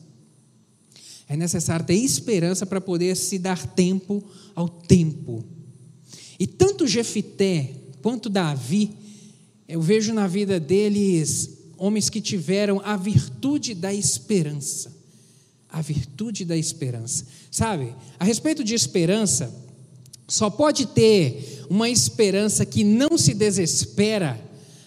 É 1.33 1.37
necessário 1.37 1.87
ter 1.87 1.95
esperança 1.95 2.67
para 2.67 2.79
poder 2.79 3.17
se 3.17 3.39
dar 3.39 3.67
tempo 3.67 4.23
ao 4.55 4.69
tempo. 4.69 5.43
E 6.39 6.47
tanto 6.47 6.87
Jefité 6.87 7.71
quanto 8.03 8.29
Davi, 8.29 8.91
eu 9.67 9.81
vejo 9.81 10.13
na 10.13 10.27
vida 10.27 10.61
deles 10.61 11.71
homens 11.79 12.11
que 12.11 12.21
tiveram 12.21 12.83
a 12.85 12.99
virtude 12.99 13.73
da 13.73 13.95
esperança. 13.95 14.95
A 15.71 15.81
virtude 15.81 16.45
da 16.45 16.55
esperança. 16.55 17.25
Sabe, 17.51 17.95
a 18.19 18.27
respeito 18.27 18.63
de 18.63 18.75
esperança, 18.75 19.51
só 20.29 20.51
pode 20.51 20.85
ter 20.89 21.65
uma 21.71 21.89
esperança 21.89 22.67
que 22.67 22.85
não 22.85 23.17
se 23.17 23.33
desespera 23.33 24.39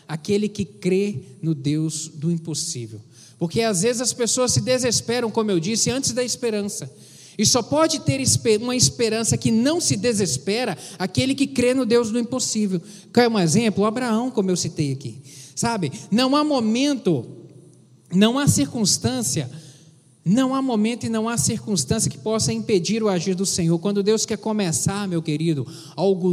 aquele 0.07 0.47
que 0.47 0.63
crê 0.63 1.23
no 1.41 1.55
Deus 1.55 2.07
do 2.07 2.29
impossível. 2.29 3.01
Porque 3.37 3.61
às 3.61 3.81
vezes 3.81 4.01
as 4.01 4.13
pessoas 4.13 4.51
se 4.51 4.61
desesperam, 4.61 5.29
como 5.29 5.51
eu 5.51 5.59
disse, 5.59 5.89
antes 5.89 6.11
da 6.11 6.23
esperança. 6.23 6.89
E 7.37 7.45
só 7.45 7.61
pode 7.61 7.99
ter 7.99 8.21
uma 8.61 8.75
esperança 8.75 9.37
que 9.37 9.51
não 9.51 9.81
se 9.81 9.97
desespera 9.97 10.77
aquele 10.97 11.35
que 11.35 11.45
crê 11.45 11.73
no 11.73 11.85
Deus 11.85 12.09
do 12.11 12.19
impossível. 12.19 12.81
Quer 13.13 13.27
um 13.27 13.37
exemplo? 13.37 13.85
Abraão, 13.85 14.31
como 14.31 14.49
eu 14.49 14.55
citei 14.55 14.93
aqui. 14.93 15.21
Sabe, 15.53 15.91
não 16.09 16.35
há 16.35 16.43
momento, 16.43 17.25
não 18.13 18.39
há 18.39 18.47
circunstância, 18.47 19.49
não 20.23 20.55
há 20.55 20.61
momento 20.61 21.05
e 21.05 21.09
não 21.09 21.27
há 21.27 21.37
circunstância 21.37 22.09
que 22.09 22.17
possa 22.17 22.53
impedir 22.53 23.03
o 23.03 23.09
agir 23.09 23.35
do 23.35 23.45
Senhor. 23.45 23.77
Quando 23.79 24.01
Deus 24.01 24.25
quer 24.25 24.37
começar, 24.37 25.07
meu 25.07 25.21
querido, 25.21 25.67
algo, 25.95 26.31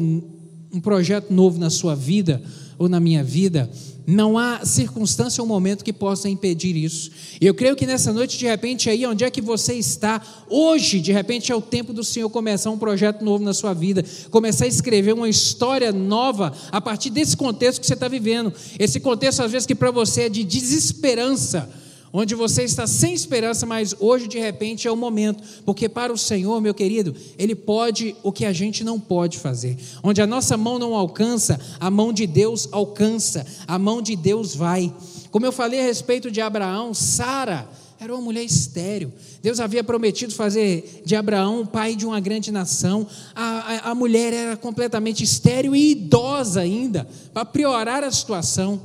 um 0.73 0.81
projeto 0.81 1.33
novo 1.33 1.59
na 1.59 1.69
sua 1.69 1.95
vida 1.95 2.43
ou 2.79 2.89
na 2.89 3.01
minha 3.01 3.23
vida, 3.23 3.71
não 4.07 4.37
há 4.37 4.65
circunstância 4.65 5.41
ou 5.43 5.47
momento 5.47 5.85
que 5.85 5.93
possa 5.93 6.29
impedir 6.29 6.77
isso. 6.77 7.11
E 7.41 7.47
eu 7.47 7.55
creio 7.55 7.77
que 7.77 7.87
nessa 7.87 8.13
noite, 8.13 8.37
de 8.37 8.47
repente, 8.47 8.91
aí 8.91 9.07
onde 9.07 9.25
é 9.25 9.31
que 9.31 9.41
você 9.41 9.75
está, 9.75 10.21
hoje, 10.49 11.01
de 11.01 11.13
repente, 11.13 11.53
é 11.53 11.55
o 11.55 11.61
tempo 11.61 11.93
do 11.93 12.03
Senhor 12.03 12.29
começar 12.29 12.71
um 12.71 12.79
projeto 12.79 13.25
novo 13.25 13.45
na 13.45 13.55
sua 13.55 13.73
vida, 13.73 14.05
começar 14.31 14.65
a 14.65 14.69
escrever 14.69 15.13
uma 15.13 15.29
história 15.29 15.93
nova 15.93 16.53
a 16.71 16.81
partir 16.81 17.11
desse 17.11 17.37
contexto 17.37 17.81
que 17.81 17.87
você 17.87 17.95
está 17.95 18.09
vivendo. 18.09 18.53
Esse 18.79 18.99
contexto, 18.99 19.43
às 19.43 19.53
vezes, 19.53 19.67
que 19.67 19.75
para 19.75 19.91
você 19.91 20.23
é 20.23 20.29
de 20.29 20.43
desesperança 20.45 21.82
onde 22.13 22.35
você 22.35 22.63
está 22.63 22.87
sem 22.87 23.15
esperança, 23.15 23.65
mas 23.65 23.95
hoje 23.99 24.29
de 24.29 24.39
repente 24.39 24.87
é 24.87 24.93
o 24.93 24.97
momento, 24.97 25.43
porque 25.65 25.89
para 25.89 26.13
o 26.13 26.19
Senhor, 26.19 26.61
meu 26.61 26.75
querido, 26.75 27.15
Ele 27.39 27.55
pode 27.55 28.15
o 28.23 28.31
que 28.31 28.45
a 28.45 28.53
gente 28.53 28.85
não 28.85 29.01
pode 29.01 29.39
fazer. 29.39 29.79
Onde 30.03 30.21
a 30.21 30.27
nossa 30.27 30.57
mão 30.57 30.79
não 30.79 30.95
alcança, 30.95 31.59
a 31.81 31.91
mão 31.91 32.13
de 32.13 32.27
Deus 32.27 32.69
alcança, 32.71 33.47
a 33.67 33.79
mão 33.79 34.03
de 34.03 34.15
Deus 34.15 34.55
vai. 34.55 34.93
Como 35.31 35.47
eu 35.47 35.53
falei 35.53 35.81
a 35.81 35.85
respeito 35.85 36.31
de 36.31 36.41
Abraão, 36.41 36.93
Sara 36.93 37.69
era 37.99 38.13
uma 38.13 38.21
mulher 38.21 38.43
estéril. 38.43 39.13
Deus 39.41 39.61
havia 39.61 39.85
prometido 39.85 40.35
fazer 40.35 41.03
de 41.05 41.15
Abraão 41.15 41.65
pai 41.65 41.95
de 41.95 42.05
uma 42.05 42.19
grande 42.19 42.51
nação. 42.51 43.07
A, 43.33 43.45
a, 43.45 43.91
a 43.91 43.95
mulher 43.95 44.33
era 44.33 44.57
completamente 44.57 45.23
estéril 45.23 45.75
e 45.75 45.93
idosa 45.93 46.61
ainda, 46.61 47.09
para 47.33 47.45
piorar 47.45 48.03
a 48.03 48.11
situação. 48.11 48.83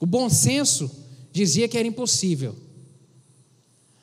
O 0.00 0.06
bom 0.06 0.30
senso 0.30 0.88
dizia 1.34 1.66
que 1.66 1.76
era 1.76 1.86
impossível. 1.86 2.54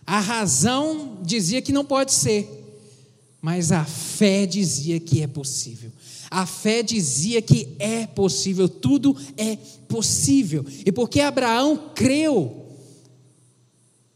A 0.05 0.19
razão 0.19 1.19
dizia 1.23 1.61
que 1.61 1.71
não 1.71 1.85
pode 1.85 2.11
ser, 2.11 2.45
mas 3.41 3.71
a 3.71 3.85
fé 3.85 4.45
dizia 4.45 4.99
que 4.99 5.23
é 5.23 5.27
possível. 5.27 5.89
A 6.29 6.45
fé 6.45 6.83
dizia 6.83 7.41
que 7.41 7.69
é 7.79 8.05
possível, 8.05 8.67
tudo 8.67 9.15
é 9.37 9.55
possível. 9.87 10.65
E 10.85 10.91
porque 10.91 11.21
Abraão 11.21 11.91
creu, 11.95 12.60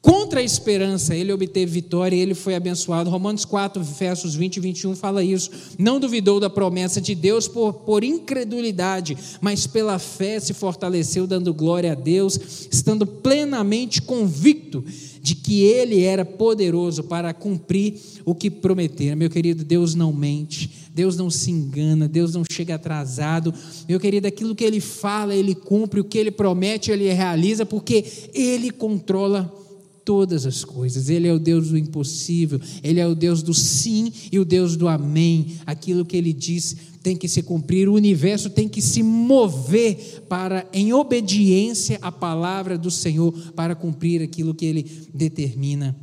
Contra 0.05 0.39
a 0.39 0.43
esperança, 0.43 1.15
ele 1.15 1.33
obteve 1.33 1.71
vitória 1.71 2.15
e 2.15 2.19
ele 2.19 2.35
foi 2.35 2.53
abençoado. 2.53 3.09
Romanos 3.09 3.43
4, 3.43 3.81
versos 3.81 4.35
20 4.35 4.57
e 4.57 4.59
21 4.59 4.95
fala 4.95 5.23
isso. 5.23 5.49
Não 5.79 5.99
duvidou 5.99 6.39
da 6.39 6.47
promessa 6.47 7.01
de 7.01 7.15
Deus 7.15 7.47
por, 7.47 7.73
por 7.73 8.03
incredulidade, 8.03 9.17
mas 9.41 9.65
pela 9.65 9.97
fé 9.97 10.39
se 10.39 10.53
fortaleceu, 10.53 11.25
dando 11.25 11.51
glória 11.51 11.93
a 11.93 11.95
Deus, 11.95 12.39
estando 12.71 13.07
plenamente 13.07 13.99
convicto 13.99 14.85
de 15.23 15.33
que 15.33 15.63
ele 15.63 16.03
era 16.03 16.23
poderoso 16.23 17.05
para 17.05 17.33
cumprir 17.33 17.95
o 18.23 18.35
que 18.35 18.51
prometera. 18.51 19.15
Meu 19.15 19.31
querido, 19.31 19.63
Deus 19.63 19.95
não 19.95 20.13
mente, 20.13 20.69
Deus 20.93 21.17
não 21.17 21.31
se 21.31 21.49
engana, 21.49 22.07
Deus 22.07 22.35
não 22.35 22.43
chega 22.47 22.75
atrasado. 22.75 23.51
Meu 23.89 23.99
querido, 23.99 24.27
aquilo 24.27 24.53
que 24.53 24.65
ele 24.65 24.79
fala, 24.79 25.33
ele 25.33 25.55
cumpre, 25.55 25.99
o 25.99 26.03
que 26.03 26.19
ele 26.19 26.29
promete, 26.29 26.91
ele 26.91 27.11
realiza, 27.11 27.65
porque 27.65 28.05
ele 28.35 28.69
controla 28.69 29.64
todas 30.05 30.45
as 30.45 30.63
coisas. 30.63 31.09
Ele 31.09 31.27
é 31.27 31.33
o 31.33 31.39
Deus 31.39 31.69
do 31.69 31.77
impossível, 31.77 32.61
ele 32.83 32.99
é 32.99 33.07
o 33.07 33.15
Deus 33.15 33.41
do 33.41 33.53
sim 33.53 34.13
e 34.31 34.39
o 34.39 34.45
Deus 34.45 34.77
do 34.77 34.87
amém. 34.87 35.57
Aquilo 35.65 36.05
que 36.05 36.15
ele 36.15 36.31
diz 36.31 36.77
tem 37.01 37.17
que 37.17 37.27
se 37.27 37.41
cumprir, 37.41 37.89
o 37.89 37.93
universo 37.93 38.49
tem 38.49 38.69
que 38.69 38.81
se 38.81 39.03
mover 39.03 40.23
para 40.29 40.67
em 40.71 40.93
obediência 40.93 41.99
à 42.01 42.11
palavra 42.11 42.77
do 42.77 42.89
Senhor 42.89 43.31
para 43.55 43.75
cumprir 43.75 44.21
aquilo 44.21 44.53
que 44.53 44.65
ele 44.65 45.07
determina. 45.13 45.95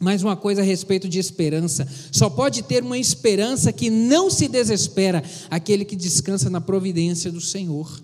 Mais 0.00 0.22
uma 0.24 0.34
coisa 0.34 0.62
a 0.62 0.64
respeito 0.64 1.08
de 1.08 1.20
esperança. 1.20 1.86
Só 2.10 2.28
pode 2.28 2.62
ter 2.62 2.82
uma 2.82 2.98
esperança 2.98 3.72
que 3.72 3.88
não 3.88 4.28
se 4.30 4.48
desespera 4.48 5.22
aquele 5.48 5.84
que 5.84 5.94
descansa 5.94 6.50
na 6.50 6.60
providência 6.60 7.30
do 7.30 7.40
Senhor. 7.40 8.02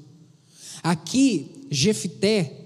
Aqui, 0.81 1.67
Jefité, 1.69 2.58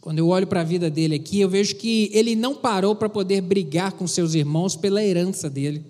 quando 0.00 0.18
eu 0.18 0.28
olho 0.28 0.46
para 0.46 0.60
a 0.60 0.64
vida 0.64 0.88
dele 0.88 1.16
aqui, 1.16 1.40
eu 1.40 1.48
vejo 1.48 1.74
que 1.74 2.10
ele 2.12 2.36
não 2.36 2.54
parou 2.54 2.94
para 2.94 3.08
poder 3.08 3.40
brigar 3.40 3.92
com 3.92 4.06
seus 4.06 4.34
irmãos 4.34 4.76
pela 4.76 5.04
herança 5.04 5.50
dele. 5.50 5.82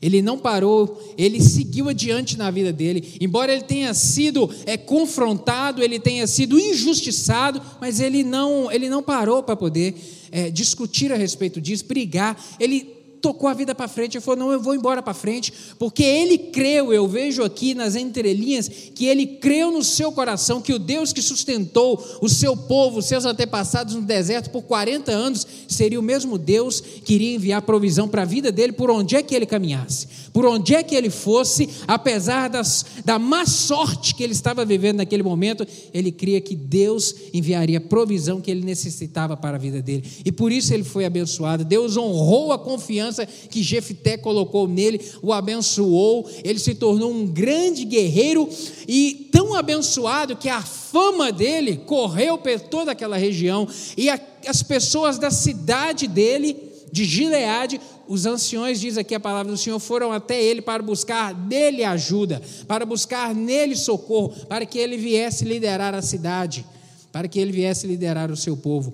Ele 0.00 0.20
não 0.20 0.38
parou, 0.38 1.14
ele 1.16 1.40
seguiu 1.40 1.88
adiante 1.88 2.36
na 2.36 2.50
vida 2.50 2.72
dele. 2.72 3.16
Embora 3.20 3.52
ele 3.52 3.62
tenha 3.62 3.92
sido 3.94 4.48
é, 4.64 4.76
confrontado, 4.76 5.82
ele 5.82 5.98
tenha 5.98 6.26
sido 6.26 6.58
injustiçado, 6.58 7.60
mas 7.80 8.00
ele 8.00 8.22
não, 8.22 8.70
ele 8.70 8.90
não 8.90 9.02
parou 9.02 9.42
para 9.42 9.56
poder 9.56 9.94
é, 10.30 10.50
discutir 10.50 11.12
a 11.12 11.16
respeito 11.16 11.60
disso, 11.60 11.86
brigar. 11.86 12.38
Ele 12.60 12.95
tocou 13.20 13.48
a 13.48 13.54
vida 13.54 13.74
para 13.74 13.88
frente. 13.88 14.16
Ele 14.16 14.24
falou: 14.24 14.38
Não, 14.38 14.52
eu 14.52 14.60
vou 14.60 14.74
embora 14.74 15.02
para 15.02 15.14
frente, 15.14 15.52
porque 15.78 16.02
ele 16.02 16.38
creu. 16.38 16.92
Eu 16.92 17.06
vejo 17.06 17.42
aqui 17.42 17.74
nas 17.74 17.96
entrelinhas 17.96 18.68
que 18.68 19.06
ele 19.06 19.26
creu 19.26 19.70
no 19.70 19.82
seu 19.82 20.12
coração 20.12 20.60
que 20.60 20.72
o 20.72 20.78
Deus 20.78 21.12
que 21.12 21.22
sustentou 21.22 22.02
o 22.20 22.28
seu 22.28 22.56
povo, 22.56 23.02
seus 23.02 23.24
antepassados 23.24 23.94
no 23.94 24.02
deserto 24.02 24.50
por 24.50 24.62
40 24.62 25.10
anos, 25.10 25.46
seria 25.68 25.98
o 25.98 26.02
mesmo 26.02 26.38
Deus 26.38 26.80
que 26.80 27.14
iria 27.14 27.34
enviar 27.34 27.62
provisão 27.62 28.08
para 28.08 28.22
a 28.22 28.24
vida 28.24 28.52
dele 28.52 28.72
por 28.72 28.90
onde 28.90 29.16
é 29.16 29.22
que 29.22 29.34
ele 29.34 29.46
caminhasse, 29.46 30.06
por 30.32 30.44
onde 30.46 30.74
é 30.74 30.82
que 30.82 30.94
ele 30.94 31.10
fosse, 31.10 31.68
apesar 31.86 32.48
das, 32.48 32.84
da 33.04 33.18
má 33.18 33.46
sorte 33.46 34.14
que 34.14 34.22
ele 34.22 34.32
estava 34.32 34.64
vivendo 34.64 34.98
naquele 34.98 35.22
momento, 35.22 35.66
ele 35.92 36.12
cria 36.12 36.40
que 36.40 36.54
Deus 36.54 37.14
enviaria 37.32 37.80
provisão 37.80 38.40
que 38.40 38.50
ele 38.50 38.64
necessitava 38.64 39.36
para 39.36 39.56
a 39.56 39.60
vida 39.60 39.80
dele. 39.80 40.04
E 40.24 40.32
por 40.32 40.52
isso 40.52 40.72
ele 40.72 40.84
foi 40.84 41.04
abençoado. 41.04 41.64
Deus 41.64 41.96
honrou 41.96 42.52
a 42.52 42.58
confiança 42.58 43.05
confiança 43.06 43.26
que 43.26 43.62
Jefté 43.62 44.16
colocou 44.16 44.66
nele, 44.66 45.00
o 45.22 45.32
abençoou, 45.32 46.28
ele 46.42 46.58
se 46.58 46.74
tornou 46.74 47.12
um 47.12 47.26
grande 47.26 47.84
guerreiro 47.84 48.48
e 48.86 49.28
tão 49.30 49.54
abençoado 49.54 50.36
que 50.36 50.48
a 50.48 50.62
fama 50.62 51.30
dele 51.30 51.76
correu 51.86 52.38
por 52.38 52.60
toda 52.60 52.92
aquela 52.92 53.16
região 53.16 53.68
e 53.96 54.08
a, 54.08 54.18
as 54.46 54.62
pessoas 54.62 55.18
da 55.18 55.30
cidade 55.30 56.06
dele, 56.06 56.56
de 56.92 57.04
Gileade, 57.04 57.80
os 58.08 58.24
anciões, 58.24 58.80
diz 58.80 58.96
aqui 58.96 59.14
a 59.14 59.20
palavra 59.20 59.52
do 59.52 59.58
Senhor, 59.58 59.78
foram 59.78 60.12
até 60.12 60.42
ele 60.42 60.62
para 60.62 60.82
buscar 60.82 61.34
nele 61.34 61.84
ajuda, 61.84 62.40
para 62.66 62.86
buscar 62.86 63.34
nele 63.34 63.76
socorro, 63.76 64.32
para 64.48 64.64
que 64.64 64.78
ele 64.78 64.96
viesse 64.96 65.44
liderar 65.44 65.94
a 65.94 66.00
cidade, 66.00 66.64
para 67.10 67.26
que 67.26 67.38
ele 67.38 67.50
viesse 67.50 67.86
liderar 67.86 68.30
o 68.30 68.36
seu 68.36 68.56
povo 68.56 68.92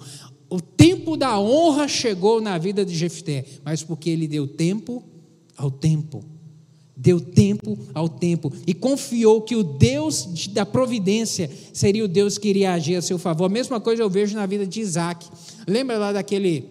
o 0.52 0.60
tempo 0.60 1.16
da 1.16 1.40
honra 1.40 1.88
chegou 1.88 2.38
na 2.38 2.58
vida 2.58 2.84
de 2.84 2.94
Jefté, 2.94 3.42
mas 3.64 3.82
porque 3.82 4.10
ele 4.10 4.28
deu 4.28 4.46
tempo 4.46 5.02
ao 5.56 5.70
tempo. 5.70 6.22
Deu 6.94 7.18
tempo 7.18 7.78
ao 7.94 8.06
tempo 8.06 8.52
e 8.66 8.74
confiou 8.74 9.40
que 9.40 9.56
o 9.56 9.62
Deus 9.62 10.46
da 10.48 10.66
providência 10.66 11.50
seria 11.72 12.04
o 12.04 12.08
Deus 12.08 12.36
que 12.36 12.48
iria 12.48 12.74
agir 12.74 12.96
a 12.96 13.02
seu 13.02 13.18
favor. 13.18 13.46
A 13.46 13.48
mesma 13.48 13.80
coisa 13.80 14.02
eu 14.02 14.10
vejo 14.10 14.36
na 14.36 14.44
vida 14.44 14.66
de 14.66 14.78
Isaac. 14.78 15.26
Lembra 15.66 15.96
lá 15.96 16.12
daquele 16.12 16.68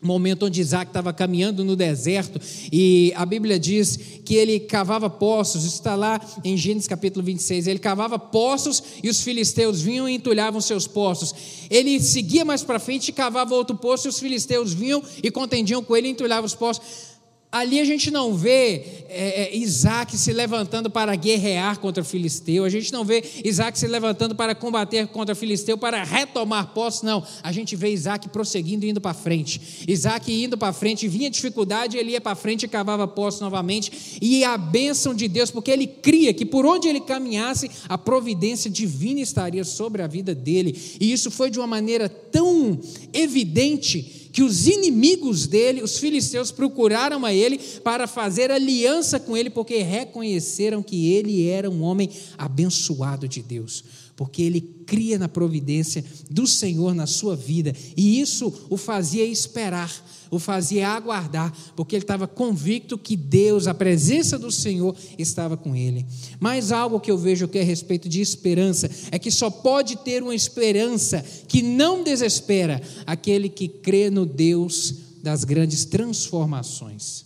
momento 0.00 0.46
onde 0.46 0.60
Isaac 0.60 0.90
estava 0.90 1.12
caminhando 1.12 1.64
no 1.64 1.74
deserto 1.74 2.40
e 2.72 3.12
a 3.16 3.24
Bíblia 3.24 3.58
diz 3.58 3.98
que 4.24 4.34
ele 4.34 4.60
cavava 4.60 5.08
poços, 5.08 5.64
isso 5.64 5.76
está 5.76 5.94
lá 5.94 6.20
em 6.44 6.56
Gênesis 6.56 6.88
capítulo 6.88 7.24
26, 7.24 7.66
ele 7.66 7.78
cavava 7.78 8.18
poços 8.18 8.82
e 9.02 9.08
os 9.08 9.22
filisteus 9.22 9.80
vinham 9.80 10.08
e 10.08 10.14
entulhavam 10.14 10.60
seus 10.60 10.86
poços, 10.86 11.34
ele 11.70 12.00
seguia 12.00 12.44
mais 12.44 12.62
para 12.62 12.78
frente 12.78 13.08
e 13.08 13.12
cavava 13.12 13.54
outro 13.54 13.76
poço 13.76 14.06
e 14.06 14.10
os 14.10 14.18
filisteus 14.18 14.72
vinham 14.72 15.02
e 15.22 15.30
contendiam 15.30 15.82
com 15.82 15.96
ele 15.96 16.08
e 16.08 16.10
entulhavam 16.10 16.46
os 16.46 16.54
poços, 16.54 17.15
Ali 17.56 17.80
a 17.80 17.84
gente 17.84 18.10
não 18.10 18.34
vê 18.34 18.84
é, 19.08 19.44
é, 19.44 19.56
Isaac 19.56 20.14
se 20.18 20.30
levantando 20.30 20.90
para 20.90 21.14
guerrear 21.16 21.78
contra 21.78 22.02
o 22.02 22.06
filisteu, 22.06 22.64
a 22.64 22.68
gente 22.68 22.92
não 22.92 23.02
vê 23.02 23.24
Isaac 23.42 23.78
se 23.78 23.86
levantando 23.86 24.34
para 24.34 24.54
combater 24.54 25.06
contra 25.06 25.32
o 25.32 25.36
filisteu, 25.36 25.78
para 25.78 26.04
retomar 26.04 26.74
posse, 26.74 27.02
não. 27.02 27.24
A 27.42 27.52
gente 27.52 27.74
vê 27.74 27.90
Isaac 27.90 28.28
prosseguindo 28.28 28.84
e 28.84 28.90
indo 28.90 29.00
para 29.00 29.14
frente. 29.14 29.84
Isaac 29.88 30.30
indo 30.30 30.58
para 30.58 30.70
frente, 30.72 31.08
vinha 31.08 31.30
dificuldade, 31.30 31.96
ele 31.96 32.12
ia 32.12 32.20
para 32.20 32.34
frente 32.34 32.64
e 32.64 32.68
cavava 32.68 33.08
posse 33.08 33.40
novamente. 33.40 34.18
E 34.20 34.44
a 34.44 34.58
bênção 34.58 35.14
de 35.14 35.26
Deus, 35.26 35.50
porque 35.50 35.70
ele 35.70 35.86
cria 35.86 36.34
que 36.34 36.44
por 36.44 36.66
onde 36.66 36.86
ele 36.86 37.00
caminhasse, 37.00 37.70
a 37.88 37.96
providência 37.96 38.70
divina 38.70 39.20
estaria 39.20 39.64
sobre 39.64 40.02
a 40.02 40.06
vida 40.06 40.34
dele. 40.34 40.78
E 41.00 41.10
isso 41.10 41.30
foi 41.30 41.50
de 41.50 41.58
uma 41.58 41.66
maneira 41.66 42.06
tão 42.06 42.78
evidente 43.14 44.25
que 44.36 44.42
os 44.42 44.66
inimigos 44.66 45.46
dele, 45.46 45.82
os 45.82 45.96
filisteus, 45.96 46.52
procuraram 46.52 47.24
a 47.24 47.32
ele 47.32 47.56
para 47.82 48.06
fazer 48.06 48.50
aliança 48.50 49.18
com 49.18 49.34
ele, 49.34 49.48
porque 49.48 49.78
reconheceram 49.78 50.82
que 50.82 51.10
ele 51.10 51.48
era 51.48 51.70
um 51.70 51.82
homem 51.82 52.10
abençoado 52.36 53.26
de 53.26 53.40
Deus, 53.40 53.82
porque 54.16 54.42
ele 54.42 54.60
cria 54.86 55.18
na 55.18 55.28
providência 55.28 56.04
do 56.30 56.46
Senhor 56.46 56.94
na 56.94 57.06
sua 57.06 57.36
vida, 57.36 57.74
e 57.96 58.20
isso 58.20 58.52
o 58.70 58.76
fazia 58.76 59.24
esperar 59.24 60.04
o 60.30 60.38
fazia 60.38 60.88
aguardar, 60.88 61.54
porque 61.74 61.96
ele 61.96 62.04
estava 62.04 62.26
convicto 62.26 62.98
que 62.98 63.16
Deus, 63.16 63.66
a 63.66 63.74
presença 63.74 64.38
do 64.38 64.50
Senhor, 64.50 64.94
estava 65.18 65.56
com 65.56 65.74
ele. 65.74 66.04
Mas 66.40 66.72
algo 66.72 67.00
que 67.00 67.10
eu 67.10 67.18
vejo 67.18 67.48
que 67.48 67.58
é 67.58 67.62
a 67.62 67.64
respeito 67.64 68.08
de 68.08 68.20
esperança 68.20 68.90
é 69.10 69.18
que 69.18 69.30
só 69.30 69.50
pode 69.50 69.96
ter 69.96 70.22
uma 70.22 70.34
esperança 70.34 71.24
que 71.46 71.62
não 71.62 72.02
desespera 72.02 72.80
aquele 73.06 73.48
que 73.48 73.68
crê 73.68 74.10
no 74.10 74.26
Deus 74.26 74.94
das 75.22 75.44
grandes 75.44 75.84
transformações. 75.84 77.24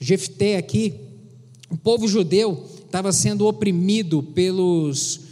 Jefté 0.00 0.56
aqui, 0.56 0.94
o 1.70 1.76
povo 1.76 2.06
judeu 2.08 2.66
estava 2.84 3.12
sendo 3.12 3.46
oprimido 3.46 4.22
pelos 4.22 5.27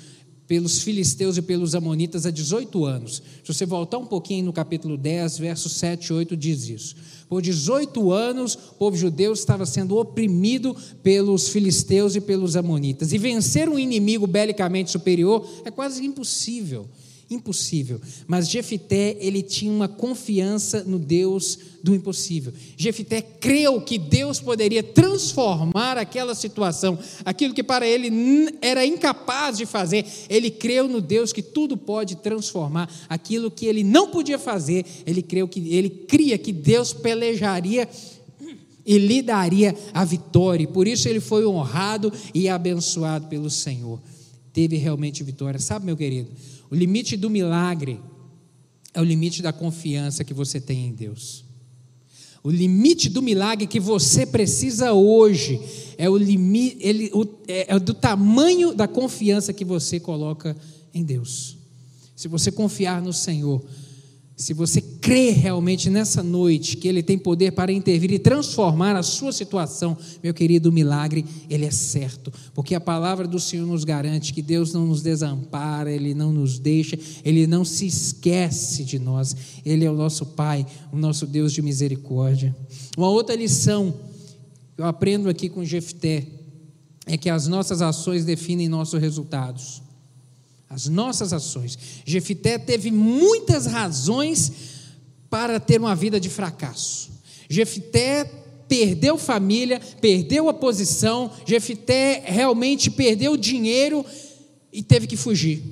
pelos 0.47 0.83
filisteus 0.83 1.37
e 1.37 1.43
pelos 1.43 1.75
amonitas 1.75 2.27
há 2.27 2.31
18 2.31 2.85
anos. 2.85 3.23
Se 3.43 3.53
você 3.53 3.67
voltar 3.67 3.99
um 3.99 4.07
pouquinho 4.07 4.47
no 4.47 4.53
capítulo 4.53 4.97
10, 4.97 5.39
versos 5.39 5.73
7 5.73 6.07
e 6.07 6.13
8, 6.13 6.37
diz 6.37 6.69
isso. 6.69 6.97
Por 7.29 7.43
18 7.43 8.13
anos, 8.13 8.55
o 8.55 8.75
povo 8.75 8.97
judeu 8.97 9.33
estava 9.33 9.67
sendo 9.67 9.97
oprimido 9.97 10.77
pelos 11.03 11.49
filisteus 11.49 12.15
e 12.15 12.21
pelos 12.21 12.55
amonitas. 12.57 13.13
E 13.13 13.19
vencer 13.19 13.69
um 13.69 13.79
inimigo 13.79 14.27
belicamente 14.27 14.91
superior 14.91 15.47
é 15.65 15.71
quase 15.71 16.05
impossível 16.05 16.89
impossível. 17.31 18.01
Mas 18.27 18.49
Jefité, 18.49 19.17
ele 19.21 19.43
tinha 19.43 19.73
uma 19.73 19.89
confiança 19.89 20.85
no 20.85 20.99
Deus 20.99 21.59
do 21.83 21.95
impossível. 21.95 22.53
Jefité 22.77 23.21
creu 23.21 23.81
que 23.81 23.99
Deus 23.99 24.41
poderia 24.41 24.83
transformar 24.83 25.99
aquela 25.99 26.35
situação, 26.35 26.99
aquilo 27.25 27.55
que 27.55 27.63
para 27.63 27.87
ele 27.87 28.11
era 28.61 28.87
incapaz 28.87 29.59
de 29.59 29.67
fazer. 29.67 30.05
Ele 30.29 30.51
creu 30.51 30.89
no 30.89 31.01
Deus 31.01 31.33
que 31.33 31.43
tudo 31.43 31.77
pode 31.77 32.17
transformar, 32.17 32.91
aquilo 33.09 33.51
que 33.51 33.67
ele 33.67 33.83
não 33.83 34.11
podia 34.11 34.39
fazer. 34.39 34.85
Ele 35.05 35.23
creu 35.23 35.49
que 35.49 35.61
ele 35.75 35.91
cria 35.91 36.39
que 36.39 36.53
Deus 36.53 36.93
pelejaria 36.93 37.89
e 38.85 38.99
lhe 38.99 39.21
daria 39.21 39.75
a 39.93 40.05
vitória. 40.05 40.63
E 40.63 40.69
por 40.69 40.87
isso 40.87 41.09
ele 41.09 41.21
foi 41.21 41.45
honrado 41.45 42.13
e 42.33 42.49
abençoado 42.49 43.27
pelo 43.27 43.51
Senhor. 43.51 44.01
Teve 44.53 44.77
realmente 44.77 45.25
vitória. 45.25 45.59
Sabe, 45.59 45.85
meu 45.85 45.97
querido? 45.97 46.31
O 46.71 46.75
limite 46.75 47.17
do 47.17 47.31
milagre 47.31 48.01
é 48.93 49.01
o 49.01 49.05
limite 49.05 49.43
da 49.43 49.53
confiança 49.53 50.25
que 50.25 50.35
você 50.35 50.61
tem 50.61 50.87
em 50.87 50.93
Deus. 50.93 51.45
O 52.43 52.51
limite 52.51 53.09
do 53.09 53.21
milagre 53.21 53.67
que 53.67 53.81
você 53.81 54.25
precisa 54.25 54.93
hoje 54.93 55.61
é 55.99 56.09
o 56.09 56.17
limite, 56.17 56.79
ele, 56.81 57.11
o, 57.13 57.27
é, 57.49 57.75
é 57.75 57.79
do 57.79 57.93
tamanho 57.93 58.73
da 58.73 58.87
confiança 58.87 59.53
que 59.53 59.65
você 59.65 59.99
coloca 59.99 60.57
em 60.95 61.03
Deus. 61.03 61.59
Se 62.15 62.29
você 62.29 62.53
confiar 62.53 63.03
no 63.03 63.13
Senhor, 63.13 63.65
se 64.37 64.55
você 64.55 64.81
crê 65.07 65.31
realmente 65.31 65.89
nessa 65.89 66.21
noite 66.21 66.77
que 66.77 66.89
Ele 66.89 67.01
tem 67.01 67.17
poder 67.17 67.53
para 67.53 67.71
intervir 67.71 68.11
e 68.11 68.19
transformar 68.19 68.97
a 68.97 69.05
sua 69.05 69.31
situação, 69.31 69.97
meu 70.21 70.35
querido, 70.35 70.69
o 70.69 70.73
milagre, 70.73 71.25
ele 71.49 71.65
é 71.65 71.71
certo, 71.71 72.33
porque 72.53 72.75
a 72.75 72.81
palavra 72.81 73.25
do 73.29 73.39
Senhor 73.39 73.65
nos 73.65 73.85
garante 73.85 74.33
que 74.33 74.43
Deus 74.43 74.73
não 74.73 74.85
nos 74.85 75.03
desampara, 75.03 75.93
Ele 75.93 76.13
não 76.13 76.33
nos 76.33 76.59
deixa, 76.59 76.99
Ele 77.25 77.47
não 77.47 77.65
se 77.65 77.87
esquece 77.87 78.83
de 78.83 78.99
nós, 78.99 79.37
Ele 79.65 79.85
é 79.85 79.91
o 79.91 79.95
nosso 79.95 80.27
Pai, 80.27 80.67
o 80.93 80.97
nosso 80.97 81.25
Deus 81.25 81.53
de 81.53 81.63
misericórdia. 81.63 82.53
Uma 82.99 83.09
outra 83.09 83.37
lição 83.37 83.95
que 84.75 84.83
eu 84.83 84.87
aprendo 84.87 85.29
aqui 85.29 85.49
com 85.49 85.65
Jefté 85.65 86.27
é 87.07 87.17
que 87.17 87.31
as 87.31 87.47
nossas 87.47 87.81
ações 87.81 88.25
definem 88.25 88.69
nossos 88.69 89.01
resultados 89.01 89.87
as 90.69 90.89
nossas 90.89 91.33
ações. 91.33 91.79
Jefité 92.05 92.59
teve 92.59 92.91
muitas 92.91 93.67
razões 93.67 94.76
para 95.29 95.59
ter 95.61 95.81
uma 95.81 95.95
vida 95.95 96.19
de 96.19 96.29
fracasso. 96.29 97.11
Jefité 97.49 98.25
perdeu 98.69 99.17
família, 99.17 99.81
perdeu 100.01 100.49
a 100.49 100.55
posição, 100.55 101.31
Jefité 101.45 102.23
realmente 102.25 102.91
perdeu 102.91 103.37
dinheiro 103.37 104.05
e 104.73 104.83
teve 104.83 105.07
que 105.07 105.17
fugir. 105.17 105.63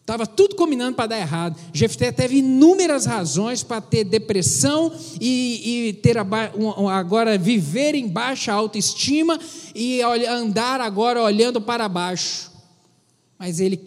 Estava 0.00 0.26
tudo 0.26 0.56
combinando 0.56 0.96
para 0.96 1.08
dar 1.08 1.18
errado. 1.18 1.58
Jefté 1.72 2.10
teve 2.10 2.38
inúmeras 2.38 3.04
razões 3.04 3.62
para 3.62 3.80
ter 3.80 4.04
depressão 4.04 4.90
e, 5.20 5.88
e 5.88 5.92
ter 5.94 6.16
agora 6.16 7.36
viver 7.36 7.94
em 7.94 8.08
baixa 8.08 8.52
autoestima 8.52 9.38
e 9.74 10.00
andar 10.02 10.80
agora 10.80 11.22
olhando 11.22 11.60
para 11.60 11.88
baixo 11.88 12.48
mas 13.38 13.60
ele 13.60 13.80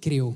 creu. 0.00 0.34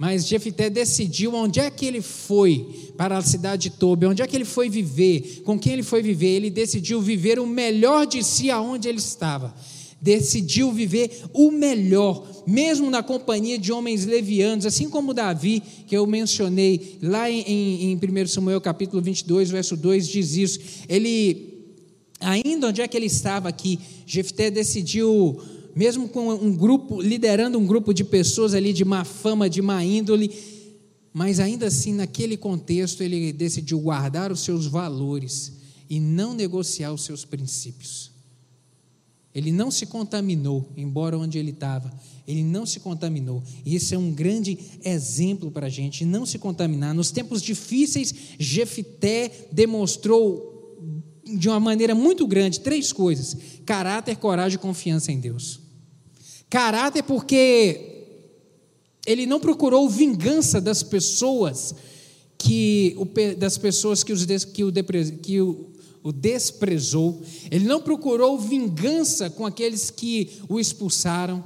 Mas 0.00 0.26
Jefité 0.26 0.70
decidiu 0.70 1.34
onde 1.34 1.60
é 1.60 1.70
que 1.70 1.84
ele 1.84 2.00
foi 2.00 2.90
para 2.96 3.18
a 3.18 3.20
cidade 3.20 3.64
de 3.64 3.76
Tobi, 3.76 4.06
onde 4.06 4.22
é 4.22 4.26
que 4.26 4.34
ele 4.34 4.46
foi 4.46 4.70
viver, 4.70 5.42
com 5.44 5.58
quem 5.58 5.74
ele 5.74 5.82
foi 5.82 6.02
viver. 6.02 6.36
Ele 6.36 6.48
decidiu 6.48 7.02
viver 7.02 7.38
o 7.38 7.46
melhor 7.46 8.06
de 8.06 8.24
si 8.24 8.50
aonde 8.50 8.88
ele 8.88 8.96
estava. 8.96 9.54
decidiu 10.00 10.72
viver 10.72 11.24
o 11.34 11.50
melhor, 11.50 12.26
mesmo 12.46 12.90
na 12.90 13.02
companhia 13.02 13.58
de 13.58 13.70
homens 13.70 14.06
levianos, 14.06 14.64
assim 14.64 14.88
como 14.88 15.12
Davi, 15.12 15.62
que 15.86 15.94
eu 15.94 16.06
mencionei 16.06 16.96
lá 17.02 17.30
em, 17.30 17.42
em, 17.42 17.92
em 17.92 18.22
1 18.22 18.26
Samuel 18.26 18.62
capítulo 18.62 19.02
22, 19.02 19.50
verso 19.50 19.76
2, 19.76 20.08
diz 20.08 20.34
isso. 20.34 20.60
Ele, 20.88 21.74
ainda 22.18 22.68
onde 22.68 22.80
é 22.80 22.88
que 22.88 22.96
ele 22.96 23.04
estava 23.04 23.50
aqui, 23.50 23.78
Jefté 24.06 24.50
decidiu, 24.50 25.38
mesmo 25.74 26.08
com 26.08 26.28
um 26.30 26.54
grupo, 26.54 27.00
liderando 27.00 27.58
um 27.58 27.66
grupo 27.66 27.92
de 27.92 28.04
pessoas 28.04 28.54
ali 28.54 28.72
de 28.72 28.84
má 28.84 29.04
fama, 29.04 29.48
de 29.48 29.62
má 29.62 29.84
índole, 29.84 30.30
mas 31.12 31.40
ainda 31.40 31.66
assim, 31.66 31.92
naquele 31.92 32.36
contexto, 32.36 33.02
ele 33.02 33.32
decidiu 33.32 33.80
guardar 33.80 34.30
os 34.30 34.40
seus 34.40 34.66
valores 34.66 35.52
e 35.88 35.98
não 35.98 36.34
negociar 36.34 36.92
os 36.92 37.02
seus 37.02 37.24
princípios. 37.24 38.10
Ele 39.34 39.52
não 39.52 39.70
se 39.70 39.86
contaminou, 39.86 40.68
embora 40.76 41.16
onde 41.16 41.38
ele 41.38 41.50
estava, 41.50 41.92
ele 42.26 42.42
não 42.42 42.66
se 42.66 42.80
contaminou. 42.80 43.42
E 43.64 43.74
isso 43.76 43.94
é 43.94 43.98
um 43.98 44.12
grande 44.12 44.58
exemplo 44.84 45.50
para 45.50 45.66
a 45.66 45.70
gente, 45.70 46.04
não 46.04 46.26
se 46.26 46.38
contaminar. 46.38 46.94
Nos 46.94 47.10
tempos 47.10 47.40
difíceis, 47.40 48.12
Jefité 48.38 49.48
demonstrou 49.52 50.49
de 51.36 51.48
uma 51.48 51.60
maneira 51.60 51.94
muito 51.94 52.26
grande 52.26 52.60
três 52.60 52.92
coisas: 52.92 53.36
caráter, 53.64 54.16
coragem 54.16 54.56
e 54.56 54.60
confiança 54.60 55.12
em 55.12 55.20
Deus. 55.20 55.60
Caráter, 56.48 57.02
porque 57.02 58.06
ele 59.06 59.26
não 59.26 59.40
procurou 59.40 59.88
vingança 59.88 60.60
das 60.60 60.82
pessoas 60.82 61.74
que 62.36 62.96
das 63.38 63.58
pessoas 63.58 64.02
que, 64.02 64.12
os, 64.12 64.24
que, 64.52 64.64
o, 64.64 64.72
que 65.22 65.40
o 65.40 65.70
o 66.02 66.12
desprezou, 66.12 67.22
ele 67.50 67.66
não 67.66 67.80
procurou 67.80 68.38
vingança 68.38 69.28
com 69.28 69.44
aqueles 69.44 69.90
que 69.90 70.30
o 70.48 70.58
expulsaram. 70.58 71.44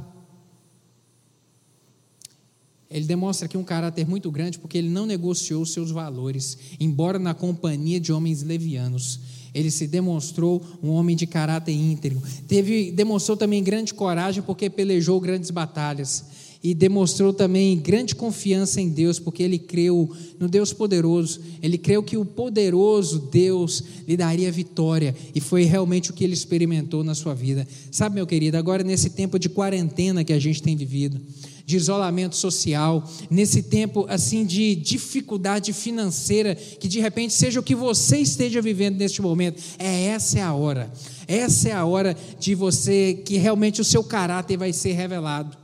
Ele 2.89 3.05
demonstra 3.05 3.47
aqui 3.47 3.57
um 3.57 3.65
caráter 3.65 4.07
muito 4.07 4.31
grande 4.31 4.59
porque 4.59 4.79
ele 4.79 4.89
não 4.89 5.07
negociou 5.07 5.67
seus 5.67 5.91
valores, 5.91 6.57
embora 6.79 7.19
na 7.19 7.35
companhia 7.35 7.99
de 7.99 8.13
homens 8.13 8.43
levianos. 8.43 9.19
Ele 9.55 9.71
se 9.71 9.87
demonstrou 9.87 10.61
um 10.83 10.91
homem 10.91 11.15
de 11.15 11.27
caráter 11.27 11.73
íntegro. 11.73 12.21
Teve, 12.49 12.91
demonstrou 12.91 13.37
também 13.37 13.63
grande 13.63 13.95
coragem 13.95 14.43
porque 14.43 14.69
pelejou 14.69 15.21
grandes 15.21 15.51
batalhas 15.51 16.25
e 16.65 16.73
demonstrou 16.73 17.31
também 17.31 17.79
grande 17.79 18.15
confiança 18.15 18.81
em 18.81 18.89
Deus, 18.89 19.19
porque 19.19 19.43
ele 19.43 19.59
creu 19.59 20.11
no 20.41 20.49
Deus 20.49 20.73
poderoso, 20.73 21.43
ele 21.63 21.77
creu 21.77 22.03
que 22.03 22.17
o 22.17 22.25
poderoso 22.25 23.29
Deus 23.31 23.85
lhe 24.09 24.17
daria 24.17 24.51
vitória, 24.51 25.15
e 25.35 25.41
foi 25.43 25.65
realmente 25.65 26.11
o 26.11 26.15
que 26.15 26.25
ele 26.25 26.33
experimentou 26.33 27.05
na 27.05 27.15
sua 27.15 27.35
vida. 27.35 27.69
Sabe, 27.91 28.15
meu 28.15 28.27
querido, 28.27 28.57
agora 28.57 28.83
nesse 28.83 29.11
tempo 29.11 29.39
de 29.39 29.51
quarentena 29.51 30.25
que 30.25 30.33
a 30.33 30.39
gente 30.39 30.63
tem 30.63 30.75
vivido, 30.75 31.21
de 31.67 31.77
isolamento 31.77 32.37
social, 32.37 33.09
nesse 33.31 33.63
tempo 33.63 34.05
assim 34.09 34.45
de 34.45 34.75
dificuldade 34.75 35.73
financeira, 35.73 36.55
que 36.55 36.89
de 36.89 37.01
repente 37.01 37.33
seja 37.33 37.61
o 37.61 37.63
que 37.63 37.75
você 37.75 38.19
esteja 38.19 38.61
vivendo 38.61 38.99
neste 38.99 39.23
momento, 39.23 39.63
é 39.79 40.05
essa 40.07 40.39
é 40.39 40.43
a 40.43 40.53
hora. 40.53 40.93
Essa 41.27 41.71
é 41.71 41.73
a 41.73 41.85
hora 41.85 42.17
de 42.39 42.55
você 42.55 43.15
que 43.25 43.39
realmente 43.39 43.81
o 43.81 43.85
seu 43.85 44.05
caráter 44.05 44.59
vai 44.59 44.73
ser 44.73 44.93
revelado. 44.93 45.57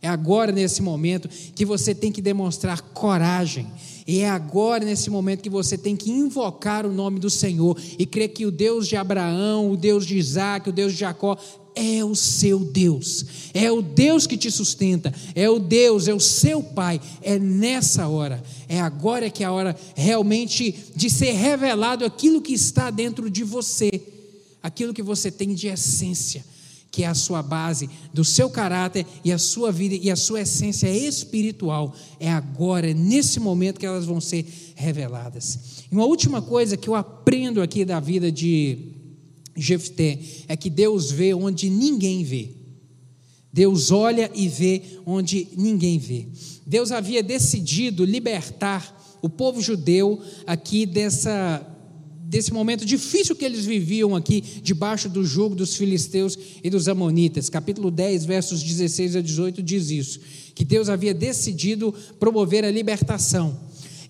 É 0.00 0.08
agora, 0.08 0.50
nesse 0.50 0.82
momento, 0.82 1.28
que 1.54 1.64
você 1.64 1.94
tem 1.94 2.10
que 2.10 2.20
demonstrar 2.20 2.80
coragem. 2.80 3.68
E 4.04 4.18
é 4.18 4.28
agora, 4.28 4.84
nesse 4.84 5.08
momento, 5.08 5.42
que 5.42 5.48
você 5.48 5.78
tem 5.78 5.94
que 5.94 6.10
invocar 6.10 6.84
o 6.84 6.92
nome 6.92 7.20
do 7.20 7.30
Senhor 7.30 7.78
e 7.96 8.04
crer 8.04 8.30
que 8.30 8.44
o 8.44 8.50
Deus 8.50 8.88
de 8.88 8.96
Abraão, 8.96 9.70
o 9.70 9.76
Deus 9.76 10.04
de 10.04 10.18
Isaac, 10.18 10.68
o 10.68 10.72
Deus 10.72 10.92
de 10.92 10.98
Jacó, 10.98 11.38
é 11.74 12.04
o 12.04 12.14
seu 12.14 12.58
Deus, 12.58 13.24
é 13.54 13.70
o 13.70 13.80
Deus 13.80 14.26
que 14.26 14.36
te 14.36 14.50
sustenta, 14.50 15.12
é 15.34 15.48
o 15.48 15.58
Deus, 15.58 16.08
é 16.08 16.14
o 16.14 16.20
seu 16.20 16.62
Pai. 16.62 17.00
É 17.22 17.38
nessa 17.38 18.08
hora, 18.08 18.42
é 18.68 18.80
agora 18.80 19.30
que 19.30 19.42
é 19.42 19.46
a 19.46 19.52
hora 19.52 19.76
realmente 19.94 20.74
de 20.94 21.08
ser 21.08 21.32
revelado 21.32 22.04
aquilo 22.04 22.42
que 22.42 22.52
está 22.52 22.90
dentro 22.90 23.30
de 23.30 23.42
você, 23.42 23.90
aquilo 24.62 24.94
que 24.94 25.02
você 25.02 25.30
tem 25.30 25.54
de 25.54 25.68
essência 25.68 26.44
que 26.92 27.04
é 27.04 27.06
a 27.06 27.14
sua 27.14 27.42
base 27.42 27.88
do 28.12 28.22
seu 28.22 28.50
caráter 28.50 29.06
e 29.24 29.32
a 29.32 29.38
sua 29.38 29.72
vida 29.72 29.94
e 29.94 30.10
a 30.10 30.14
sua 30.14 30.42
essência 30.42 30.94
espiritual. 30.94 31.96
É 32.20 32.30
agora, 32.30 32.90
é 32.90 32.92
nesse 32.92 33.40
momento 33.40 33.80
que 33.80 33.86
elas 33.86 34.04
vão 34.04 34.20
ser 34.20 34.46
reveladas. 34.74 35.86
E 35.90 35.94
uma 35.94 36.04
última 36.04 36.42
coisa 36.42 36.76
que 36.76 36.88
eu 36.88 36.94
aprendo 36.94 37.62
aqui 37.62 37.82
da 37.82 37.98
vida 37.98 38.30
de 38.30 38.91
Jefté 39.56 40.18
é 40.48 40.56
que 40.56 40.70
Deus 40.70 41.10
vê 41.10 41.34
onde 41.34 41.68
ninguém 41.68 42.24
vê. 42.24 42.50
Deus 43.52 43.90
olha 43.90 44.30
e 44.34 44.48
vê 44.48 44.82
onde 45.04 45.48
ninguém 45.56 45.98
vê. 45.98 46.26
Deus 46.66 46.90
havia 46.90 47.22
decidido 47.22 48.04
libertar 48.04 49.18
o 49.20 49.28
povo 49.28 49.60
judeu 49.60 50.20
aqui 50.46 50.86
dessa 50.86 51.68
desse 52.32 52.50
momento 52.50 52.86
difícil 52.86 53.36
que 53.36 53.44
eles 53.44 53.66
viviam 53.66 54.16
aqui, 54.16 54.42
debaixo 54.62 55.06
do 55.06 55.22
jugo 55.22 55.54
dos 55.54 55.76
filisteus 55.76 56.38
e 56.64 56.70
dos 56.70 56.88
amonitas. 56.88 57.50
Capítulo 57.50 57.90
10, 57.90 58.24
versos 58.24 58.62
16 58.62 59.16
a 59.16 59.20
18 59.20 59.62
diz 59.62 59.90
isso: 59.90 60.18
que 60.54 60.64
Deus 60.64 60.88
havia 60.88 61.12
decidido 61.12 61.94
promover 62.18 62.64
a 62.64 62.70
libertação. 62.70 63.60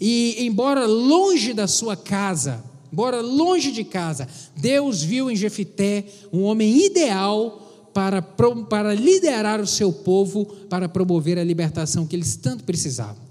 E, 0.00 0.36
embora 0.38 0.86
longe 0.86 1.52
da 1.52 1.66
sua 1.66 1.96
casa, 1.96 2.62
embora 2.92 3.20
longe 3.20 3.72
de 3.72 3.84
casa, 3.84 4.28
Deus 4.56 5.02
viu 5.02 5.30
em 5.30 5.36
Jefité 5.36 6.04
um 6.32 6.42
homem 6.42 6.84
ideal 6.84 7.90
para, 7.94 8.22
para 8.22 8.94
liderar 8.94 9.60
o 9.60 9.66
seu 9.66 9.92
povo, 9.92 10.46
para 10.68 10.88
promover 10.88 11.38
a 11.38 11.44
libertação 11.44 12.06
que 12.06 12.16
eles 12.16 12.36
tanto 12.36 12.64
precisavam. 12.64 13.22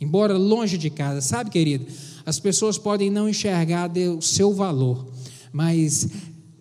Embora 0.00 0.36
longe 0.36 0.78
de 0.78 0.88
casa, 0.88 1.20
sabe, 1.20 1.50
querido? 1.50 1.86
As 2.24 2.40
pessoas 2.40 2.78
podem 2.78 3.10
não 3.10 3.28
enxergar 3.28 3.90
o 4.16 4.22
seu 4.22 4.54
valor, 4.54 5.06
mas 5.52 6.08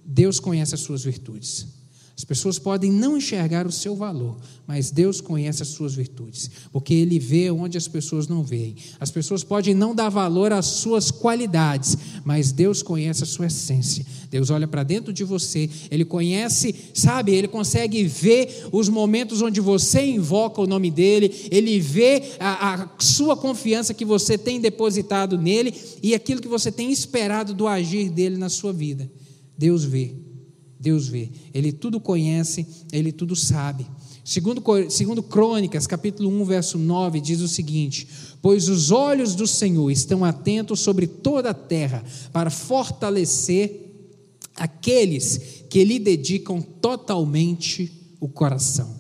Deus 0.06 0.40
conhece 0.40 0.76
as 0.76 0.82
suas 0.82 1.04
virtudes. 1.04 1.79
As 2.20 2.26
pessoas 2.26 2.60
podem 2.60 2.92
não 2.92 3.16
enxergar 3.16 3.66
o 3.66 3.72
seu 3.72 3.96
valor, 3.96 4.36
mas 4.68 4.92
Deus 4.92 5.22
conhece 5.22 5.64
as 5.64 5.70
suas 5.70 5.96
virtudes, 5.96 6.52
porque 6.70 6.94
Ele 6.94 7.18
vê 7.18 7.50
onde 7.50 7.78
as 7.78 7.88
pessoas 7.88 8.28
não 8.28 8.44
veem. 8.44 8.76
As 9.00 9.10
pessoas 9.10 9.42
podem 9.42 9.74
não 9.74 9.96
dar 9.96 10.10
valor 10.10 10.52
às 10.52 10.66
suas 10.66 11.12
qualidades, 11.12 11.98
mas 12.26 12.52
Deus 12.52 12.84
conhece 12.84 13.24
a 13.24 13.26
sua 13.26 13.46
essência. 13.46 14.06
Deus 14.30 14.50
olha 14.50 14.68
para 14.68 14.84
dentro 14.84 15.14
de 15.14 15.24
você, 15.24 15.70
Ele 15.90 16.04
conhece, 16.04 16.76
sabe, 16.94 17.34
Ele 17.34 17.48
consegue 17.48 18.04
ver 18.04 18.68
os 18.70 18.90
momentos 18.90 19.42
onde 19.42 19.62
você 19.62 20.06
invoca 20.06 20.60
o 20.60 20.68
nome 20.68 20.92
dEle, 20.92 21.48
Ele 21.50 21.80
vê 21.80 22.34
a, 22.38 22.74
a 22.74 22.90
sua 23.00 23.38
confiança 23.38 23.94
que 23.94 24.04
você 24.04 24.38
tem 24.38 24.60
depositado 24.60 25.38
nele 25.38 25.74
e 26.04 26.14
aquilo 26.14 26.42
que 26.42 26.50
você 26.50 26.70
tem 26.70 26.92
esperado 26.92 27.54
do 27.54 27.66
agir 27.66 28.10
dEle 28.10 28.36
na 28.36 28.50
sua 28.50 28.74
vida. 28.74 29.10
Deus 29.58 29.86
vê. 29.86 30.28
Deus 30.80 31.08
vê. 31.08 31.30
Ele 31.54 31.72
tudo 31.72 32.00
conhece, 32.00 32.66
ele 32.92 33.12
tudo 33.12 33.36
sabe. 33.36 33.86
Segundo, 34.24 34.64
segundo 34.90 35.22
Crônicas, 35.22 35.86
capítulo 35.86 36.30
1, 36.30 36.46
verso 36.46 36.78
9, 36.78 37.20
diz 37.20 37.42
o 37.42 37.48
seguinte: 37.48 38.08
Pois 38.42 38.70
os 38.70 38.92
olhos 38.92 39.36
do 39.36 39.46
Senhor 39.46 39.90
estão 39.92 40.24
atentos 40.24 40.80
sobre 40.80 41.08
toda 41.08 41.50
a 41.50 41.54
terra, 41.54 42.04
para 42.32 42.50
fortalecer 42.50 43.88
aqueles 44.56 45.64
que 45.70 45.84
lhe 45.84 46.00
dedicam 46.00 46.62
totalmente 46.62 47.92
o 48.20 48.30
coração. 48.30 48.98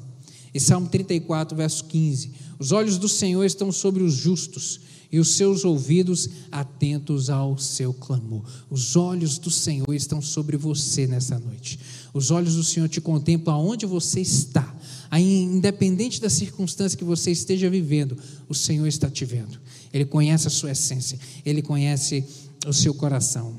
E 0.53 0.59
Salmo 0.59 0.89
34, 0.89 1.55
verso 1.55 1.85
15: 1.85 2.31
Os 2.57 2.71
olhos 2.71 2.97
do 2.97 3.07
Senhor 3.07 3.43
estão 3.45 3.71
sobre 3.71 4.03
os 4.03 4.13
justos 4.13 4.81
e 5.11 5.19
os 5.19 5.35
seus 5.35 5.65
ouvidos 5.65 6.29
atentos 6.51 7.29
ao 7.29 7.57
seu 7.57 7.93
clamor. 7.93 8.43
Os 8.69 8.95
olhos 8.95 9.37
do 9.37 9.49
Senhor 9.49 9.91
estão 9.93 10.21
sobre 10.21 10.55
você 10.55 11.07
nessa 11.07 11.39
noite. 11.39 11.79
Os 12.13 12.31
olhos 12.31 12.55
do 12.55 12.63
Senhor 12.63 12.87
te 12.87 13.01
contemplam 13.01 13.55
aonde 13.55 13.85
você 13.85 14.21
está. 14.21 14.75
Independente 15.11 16.21
da 16.21 16.29
circunstância 16.29 16.97
que 16.97 17.03
você 17.03 17.31
esteja 17.31 17.69
vivendo, 17.69 18.17
o 18.47 18.53
Senhor 18.53 18.85
está 18.85 19.09
te 19.09 19.25
vendo. 19.25 19.59
Ele 19.91 20.05
conhece 20.05 20.47
a 20.47 20.51
sua 20.51 20.71
essência, 20.71 21.19
ele 21.43 21.61
conhece 21.61 22.23
o 22.67 22.73
seu 22.73 22.93
coração. 22.93 23.57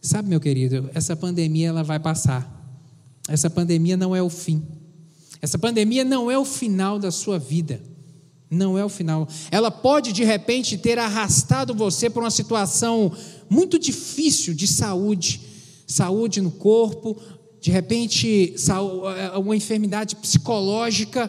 Sabe, 0.00 0.28
meu 0.28 0.40
querido, 0.40 0.88
essa 0.94 1.16
pandemia 1.16 1.68
ela 1.68 1.82
vai 1.82 1.98
passar. 1.98 2.58
Essa 3.28 3.50
pandemia 3.50 3.96
não 3.96 4.14
é 4.14 4.22
o 4.22 4.30
fim. 4.30 4.62
Essa 5.42 5.58
pandemia 5.58 6.04
não 6.04 6.30
é 6.30 6.38
o 6.38 6.44
final 6.44 6.98
da 6.98 7.10
sua 7.10 7.38
vida. 7.38 7.82
Não 8.50 8.76
é 8.76 8.84
o 8.84 8.88
final. 8.88 9.28
Ela 9.50 9.70
pode, 9.70 10.12
de 10.12 10.24
repente, 10.24 10.76
ter 10.76 10.98
arrastado 10.98 11.72
você 11.72 12.10
para 12.10 12.22
uma 12.24 12.30
situação 12.30 13.12
muito 13.48 13.78
difícil 13.78 14.52
de 14.52 14.66
saúde 14.66 15.48
saúde 15.90 16.40
no 16.40 16.52
corpo, 16.52 17.16
de 17.60 17.68
repente, 17.68 18.54
uma 19.34 19.56
enfermidade 19.56 20.14
psicológica. 20.14 21.28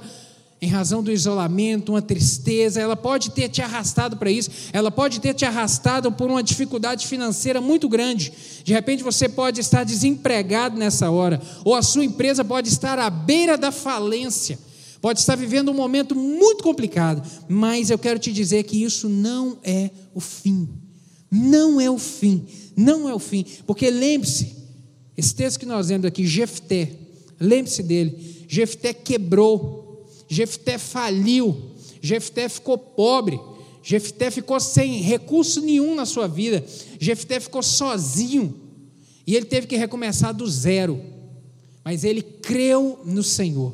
em 0.62 0.68
razão 0.68 1.02
do 1.02 1.12
isolamento, 1.12 1.94
uma 1.94 2.04
tristeza, 2.04 2.80
ela 2.80 2.96
pode 2.96 3.32
ter 3.32 3.50
te 3.50 3.64
arrastado 3.64 4.16
para 4.16 4.30
isso, 4.30 4.52
ela 4.72 4.92
pode 4.92 5.20
ter 5.20 5.34
te 5.34 5.44
arrastado 5.44 6.12
por 6.12 6.30
uma 6.30 6.44
dificuldade 6.44 7.08
financeira 7.08 7.60
muito 7.60 7.90
grande. 7.90 8.32
De 8.64 8.72
repente 8.72 9.02
você 9.02 9.28
pode 9.28 9.60
estar 9.60 9.84
desempregado 9.84 10.78
nessa 10.78 11.10
hora, 11.10 11.42
ou 11.66 11.74
a 11.74 11.82
sua 11.82 12.06
empresa 12.06 12.46
pode 12.46 12.70
estar 12.70 13.00
à 13.00 13.10
beira 13.10 13.58
da 13.58 13.72
falência, 13.72 14.60
pode 15.02 15.20
estar 15.20 15.36
vivendo 15.36 15.72
um 15.72 15.74
momento 15.74 16.16
muito 16.16 16.64
complicado, 16.64 17.28
mas 17.50 17.90
eu 17.90 17.98
quero 17.98 18.20
te 18.20 18.32
dizer 18.32 18.64
que 18.64 18.84
isso 18.84 19.10
não 19.10 19.58
é 19.64 19.90
o 20.14 20.20
fim. 20.20 20.70
Não 21.30 21.82
é 21.82 21.90
o 21.90 21.98
fim, 21.98 22.46
não 22.76 23.08
é 23.10 23.16
o 23.16 23.20
fim, 23.20 23.46
porque 23.66 23.90
lembre-se, 23.90 24.54
esse 25.18 25.34
texto 25.34 25.60
que 25.60 25.66
nós 25.66 25.88
lemos 25.88 26.06
aqui, 26.06 26.28
Jefté, 26.28 26.92
lembre-se 27.40 27.82
dele, 27.82 28.46
Jefté 28.48 28.94
quebrou. 28.94 29.80
Jefté 30.28 30.78
faliu, 30.78 31.72
Jefté 32.02 32.48
ficou 32.48 32.78
pobre, 32.78 33.38
Jefté 33.84 34.32
ficou 34.32 34.60
sem 34.62 35.02
recurso 35.02 35.60
nenhum 35.60 35.94
na 35.94 36.06
sua 36.06 36.26
vida, 36.26 36.64
Jefté 37.00 37.40
ficou 37.40 37.62
sozinho. 37.62 38.56
E 39.28 39.36
ele 39.36 39.46
teve 39.46 39.68
que 39.68 39.76
recomeçar 39.76 40.34
do 40.34 40.50
zero. 40.50 41.02
Mas 41.84 42.04
ele 42.04 42.22
creu 42.22 43.00
no 43.06 43.24
Senhor 43.24 43.74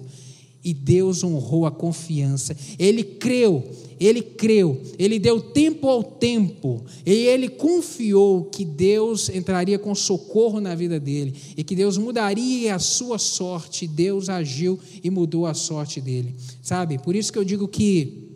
e 0.67 0.73
Deus 0.73 1.23
honrou 1.23 1.65
a 1.65 1.71
confiança. 1.71 2.53
Ele 2.77 3.01
creu, 3.01 3.63
ele 3.97 4.21
creu, 4.21 4.81
ele 4.99 5.17
deu 5.17 5.39
tempo 5.39 5.87
ao 5.87 6.03
tempo, 6.03 6.83
e 7.05 7.09
ele 7.09 7.47
confiou 7.47 8.43
que 8.43 8.65
Deus 8.65 9.29
entraria 9.29 9.79
com 9.79 9.95
socorro 9.95 10.59
na 10.59 10.75
vida 10.75 10.99
dele 10.99 11.33
e 11.55 11.63
que 11.63 11.73
Deus 11.73 11.97
mudaria 11.97 12.75
a 12.75 12.79
sua 12.79 13.17
sorte. 13.17 13.87
Deus 13.87 14.27
agiu 14.27 14.77
e 15.01 15.09
mudou 15.09 15.45
a 15.45 15.53
sorte 15.53 16.01
dele. 16.01 16.35
Sabe? 16.61 16.99
Por 16.99 17.15
isso 17.15 17.31
que 17.31 17.39
eu 17.39 17.45
digo 17.45 17.65
que 17.65 18.27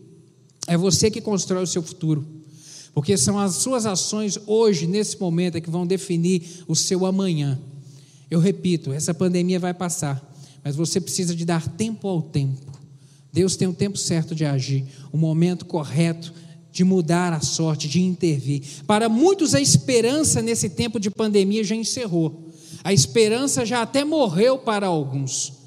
é 0.67 0.77
você 0.77 1.11
que 1.11 1.19
constrói 1.19 1.63
o 1.63 1.67
seu 1.67 1.83
futuro. 1.83 2.25
Porque 2.93 3.17
são 3.17 3.37
as 3.37 3.55
suas 3.55 3.85
ações 3.85 4.39
hoje, 4.47 4.87
nesse 4.87 5.19
momento, 5.19 5.57
é 5.57 5.61
que 5.61 5.69
vão 5.69 5.85
definir 5.85 6.63
o 6.65 6.77
seu 6.77 7.05
amanhã. 7.05 7.59
Eu 8.29 8.39
repito, 8.39 8.93
essa 8.93 9.13
pandemia 9.13 9.59
vai 9.59 9.73
passar, 9.73 10.30
mas 10.63 10.75
você 10.75 10.99
precisa 11.01 11.35
de 11.35 11.45
dar 11.45 11.67
tempo 11.67 12.07
ao 12.07 12.21
tempo. 12.21 12.79
Deus 13.31 13.55
tem 13.55 13.67
o 13.67 13.73
tempo 13.73 13.97
certo 13.97 14.35
de 14.35 14.45
agir, 14.45 14.85
o 15.11 15.17
momento 15.17 15.65
correto 15.65 16.33
de 16.71 16.83
mudar 16.83 17.33
a 17.33 17.41
sorte, 17.41 17.87
de 17.87 18.01
intervir. 18.01 18.63
Para 18.87 19.09
muitos, 19.09 19.53
a 19.53 19.61
esperança 19.61 20.41
nesse 20.41 20.69
tempo 20.69 20.99
de 20.99 21.09
pandemia 21.09 21.63
já 21.63 21.75
encerrou. 21.75 22.49
A 22.83 22.93
esperança 22.93 23.65
já 23.65 23.81
até 23.81 24.03
morreu 24.03 24.57
para 24.57 24.87
alguns. 24.87 25.60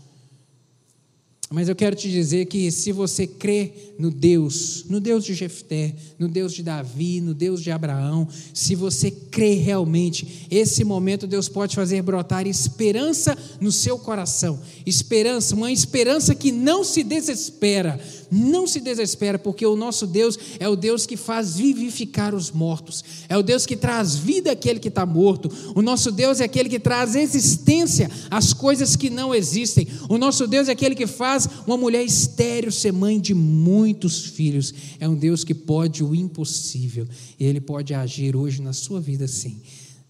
Mas 1.54 1.68
eu 1.68 1.76
quero 1.76 1.94
te 1.94 2.10
dizer 2.10 2.46
que 2.46 2.68
se 2.72 2.90
você 2.90 3.28
crê 3.28 3.72
no 3.96 4.10
Deus, 4.10 4.84
no 4.88 4.98
Deus 4.98 5.24
de 5.24 5.34
Jefté, 5.34 5.94
no 6.18 6.26
Deus 6.26 6.52
de 6.52 6.64
Davi, 6.64 7.20
no 7.20 7.32
Deus 7.32 7.62
de 7.62 7.70
Abraão, 7.70 8.26
se 8.52 8.74
você 8.74 9.08
crê 9.08 9.54
realmente, 9.54 10.48
esse 10.50 10.82
momento 10.82 11.28
Deus 11.28 11.48
pode 11.48 11.76
fazer 11.76 12.02
brotar 12.02 12.44
esperança 12.48 13.38
no 13.60 13.70
seu 13.70 13.96
coração. 13.96 14.58
Esperança, 14.84 15.54
uma 15.54 15.70
esperança 15.70 16.34
que 16.34 16.50
não 16.50 16.82
se 16.82 17.04
desespera, 17.04 18.00
não 18.34 18.66
se 18.66 18.80
desespera, 18.80 19.38
porque 19.38 19.64
o 19.64 19.76
nosso 19.76 20.06
Deus 20.06 20.36
é 20.58 20.68
o 20.68 20.74
Deus 20.74 21.06
que 21.06 21.16
faz 21.16 21.56
vivificar 21.56 22.34
os 22.34 22.50
mortos, 22.50 23.04
é 23.28 23.38
o 23.38 23.42
Deus 23.42 23.64
que 23.64 23.76
traz 23.76 24.16
vida 24.16 24.52
àquele 24.52 24.80
que 24.80 24.88
está 24.88 25.06
morto. 25.06 25.48
O 25.74 25.80
nosso 25.80 26.10
Deus 26.10 26.40
é 26.40 26.44
aquele 26.44 26.68
que 26.68 26.80
traz 26.80 27.14
existência 27.14 28.10
às 28.30 28.52
coisas 28.52 28.96
que 28.96 29.08
não 29.08 29.34
existem. 29.34 29.86
O 30.08 30.18
nosso 30.18 30.46
Deus 30.46 30.68
é 30.68 30.72
aquele 30.72 30.94
que 30.94 31.06
faz 31.06 31.48
uma 31.66 31.76
mulher 31.76 32.04
estéril 32.04 32.72
ser 32.72 32.92
mãe 32.92 33.20
de 33.20 33.34
muitos 33.34 34.24
filhos. 34.26 34.74
É 34.98 35.08
um 35.08 35.14
Deus 35.14 35.44
que 35.44 35.54
pode 35.54 36.02
o 36.02 36.14
impossível, 36.14 37.06
e 37.38 37.44
Ele 37.44 37.60
pode 37.60 37.94
agir 37.94 38.34
hoje 38.34 38.60
na 38.60 38.72
sua 38.72 39.00
vida 39.00 39.28
sim. 39.28 39.60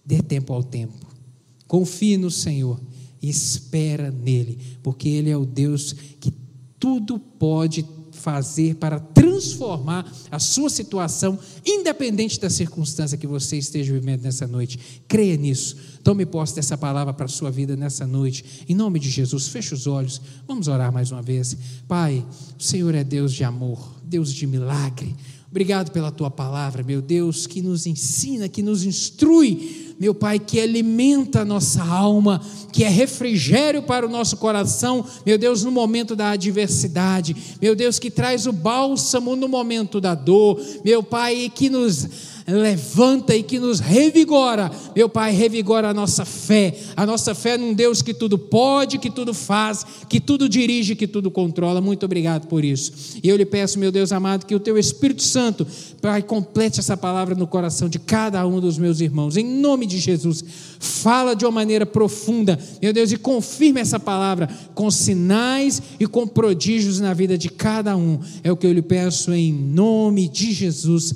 Dê 0.03 0.21
tempo 0.21 0.51
ao 0.51 0.63
tempo. 0.63 1.05
Confie 1.67 2.17
no 2.17 2.31
Senhor 2.31 2.79
e 3.21 3.29
espera 3.29 4.11
nele, 4.11 4.57
porque 4.83 5.09
Ele 5.09 5.29
é 5.29 5.37
o 5.37 5.45
Deus 5.45 5.95
que 6.19 6.31
tudo 6.79 7.17
pode 7.17 7.83
fazer 8.25 8.73
para 8.77 8.99
transformar 8.99 10.11
a 10.31 10.39
sua 10.39 10.67
situação, 10.67 11.37
independente 11.63 12.39
da 12.39 12.49
circunstância 12.49 13.19
que 13.19 13.27
você 13.27 13.55
esteja 13.55 13.93
vivendo 13.93 14.23
nessa 14.23 14.47
noite. 14.47 15.03
Creia 15.07 15.37
nisso. 15.37 15.77
Tome 16.03 16.25
posse 16.25 16.55
dessa 16.55 16.75
palavra 16.75 17.13
para 17.13 17.25
a 17.25 17.29
sua 17.29 17.51
vida 17.51 17.75
nessa 17.75 18.07
noite. 18.07 18.65
Em 18.67 18.73
nome 18.73 18.99
de 18.99 19.11
Jesus, 19.11 19.47
feche 19.47 19.75
os 19.75 19.85
olhos. 19.85 20.19
Vamos 20.47 20.67
orar 20.67 20.91
mais 20.91 21.11
uma 21.11 21.21
vez. 21.21 21.55
Pai, 21.87 22.25
o 22.59 22.63
Senhor 22.63 22.95
é 22.95 23.03
Deus 23.03 23.31
de 23.31 23.43
amor, 23.43 24.01
Deus 24.03 24.33
de 24.33 24.47
milagre. 24.47 25.15
Obrigado 25.55 25.89
pela 25.91 26.11
tua 26.11 26.29
palavra, 26.29 26.83
meu 26.83 27.01
Deus, 27.01 27.47
que 27.47 27.61
nos 27.61 27.87
ensina, 27.87 28.49
que 28.49 28.61
nos 28.61 28.83
instrui. 28.83 29.95
Meu 29.97 30.13
Pai, 30.13 30.37
que 30.37 30.59
alimenta 30.59 31.43
a 31.43 31.45
nossa 31.45 31.81
alma, 31.81 32.41
que 32.73 32.83
é 32.83 32.89
refrigério 32.89 33.81
para 33.81 34.05
o 34.05 34.09
nosso 34.09 34.35
coração, 34.35 35.05
meu 35.25 35.37
Deus, 35.37 35.63
no 35.63 35.71
momento 35.71 36.13
da 36.13 36.31
adversidade, 36.31 37.33
meu 37.61 37.73
Deus, 37.73 37.97
que 37.97 38.11
traz 38.11 38.45
o 38.45 38.51
bálsamo 38.51 39.33
no 39.37 39.47
momento 39.47 40.01
da 40.01 40.13
dor, 40.13 40.61
meu 40.83 41.01
Pai, 41.01 41.49
que 41.55 41.69
nos 41.69 42.34
levanta 42.47 43.35
e 43.35 43.41
que 43.41 43.59
nos 43.59 43.79
revigora. 43.79 44.71
Meu 44.95 45.09
Pai, 45.09 45.31
revigora 45.31 45.89
a 45.89 45.93
nossa 45.93 46.23
fé, 46.25 46.77
a 46.95 47.05
nossa 47.05 47.33
fé 47.33 47.57
num 47.57 47.73
Deus 47.73 48.01
que 48.01 48.13
tudo 48.13 48.37
pode, 48.37 48.99
que 48.99 49.09
tudo 49.09 49.33
faz, 49.33 49.85
que 50.07 50.19
tudo 50.19 50.47
dirige, 50.47 50.95
que 50.95 51.07
tudo 51.07 51.31
controla. 51.31 51.81
Muito 51.81 52.05
obrigado 52.05 52.47
por 52.47 52.63
isso. 52.63 53.19
E 53.23 53.29
eu 53.29 53.35
lhe 53.35 53.45
peço, 53.45 53.79
meu 53.79 53.91
Deus 53.91 54.11
amado, 54.11 54.45
que 54.45 54.53
o 54.53 54.59
teu 54.59 54.77
Espírito 54.77 55.23
Santo, 55.23 55.65
Pai, 56.01 56.21
complete 56.21 56.79
essa 56.79 56.95
palavra 56.95 57.33
no 57.33 57.47
coração 57.47 57.89
de 57.89 57.97
cada 57.97 58.45
um 58.45 58.59
dos 58.59 58.77
meus 58.77 58.99
irmãos. 58.99 59.37
Em 59.37 59.43
nome 59.43 59.85
de 59.87 59.97
Jesus, 59.97 60.43
fala 60.79 61.35
de 61.35 61.45
uma 61.45 61.51
maneira 61.51 61.85
profunda, 61.85 62.59
meu 62.81 62.93
Deus, 62.93 63.11
e 63.11 63.17
confirma 63.17 63.79
essa 63.79 63.99
palavra 63.99 64.47
com 64.75 64.91
sinais 64.91 65.81
e 65.99 66.05
com 66.05 66.27
prodígios 66.27 66.99
na 66.99 67.13
vida 67.13 67.37
de 67.37 67.49
cada 67.49 67.97
um. 67.97 68.19
É 68.43 68.51
o 68.51 68.57
que 68.57 68.67
eu 68.67 68.73
lhe 68.73 68.81
peço 68.81 69.33
em 69.33 69.51
nome 69.51 70.27
de 70.27 70.51
Jesus. 70.51 71.15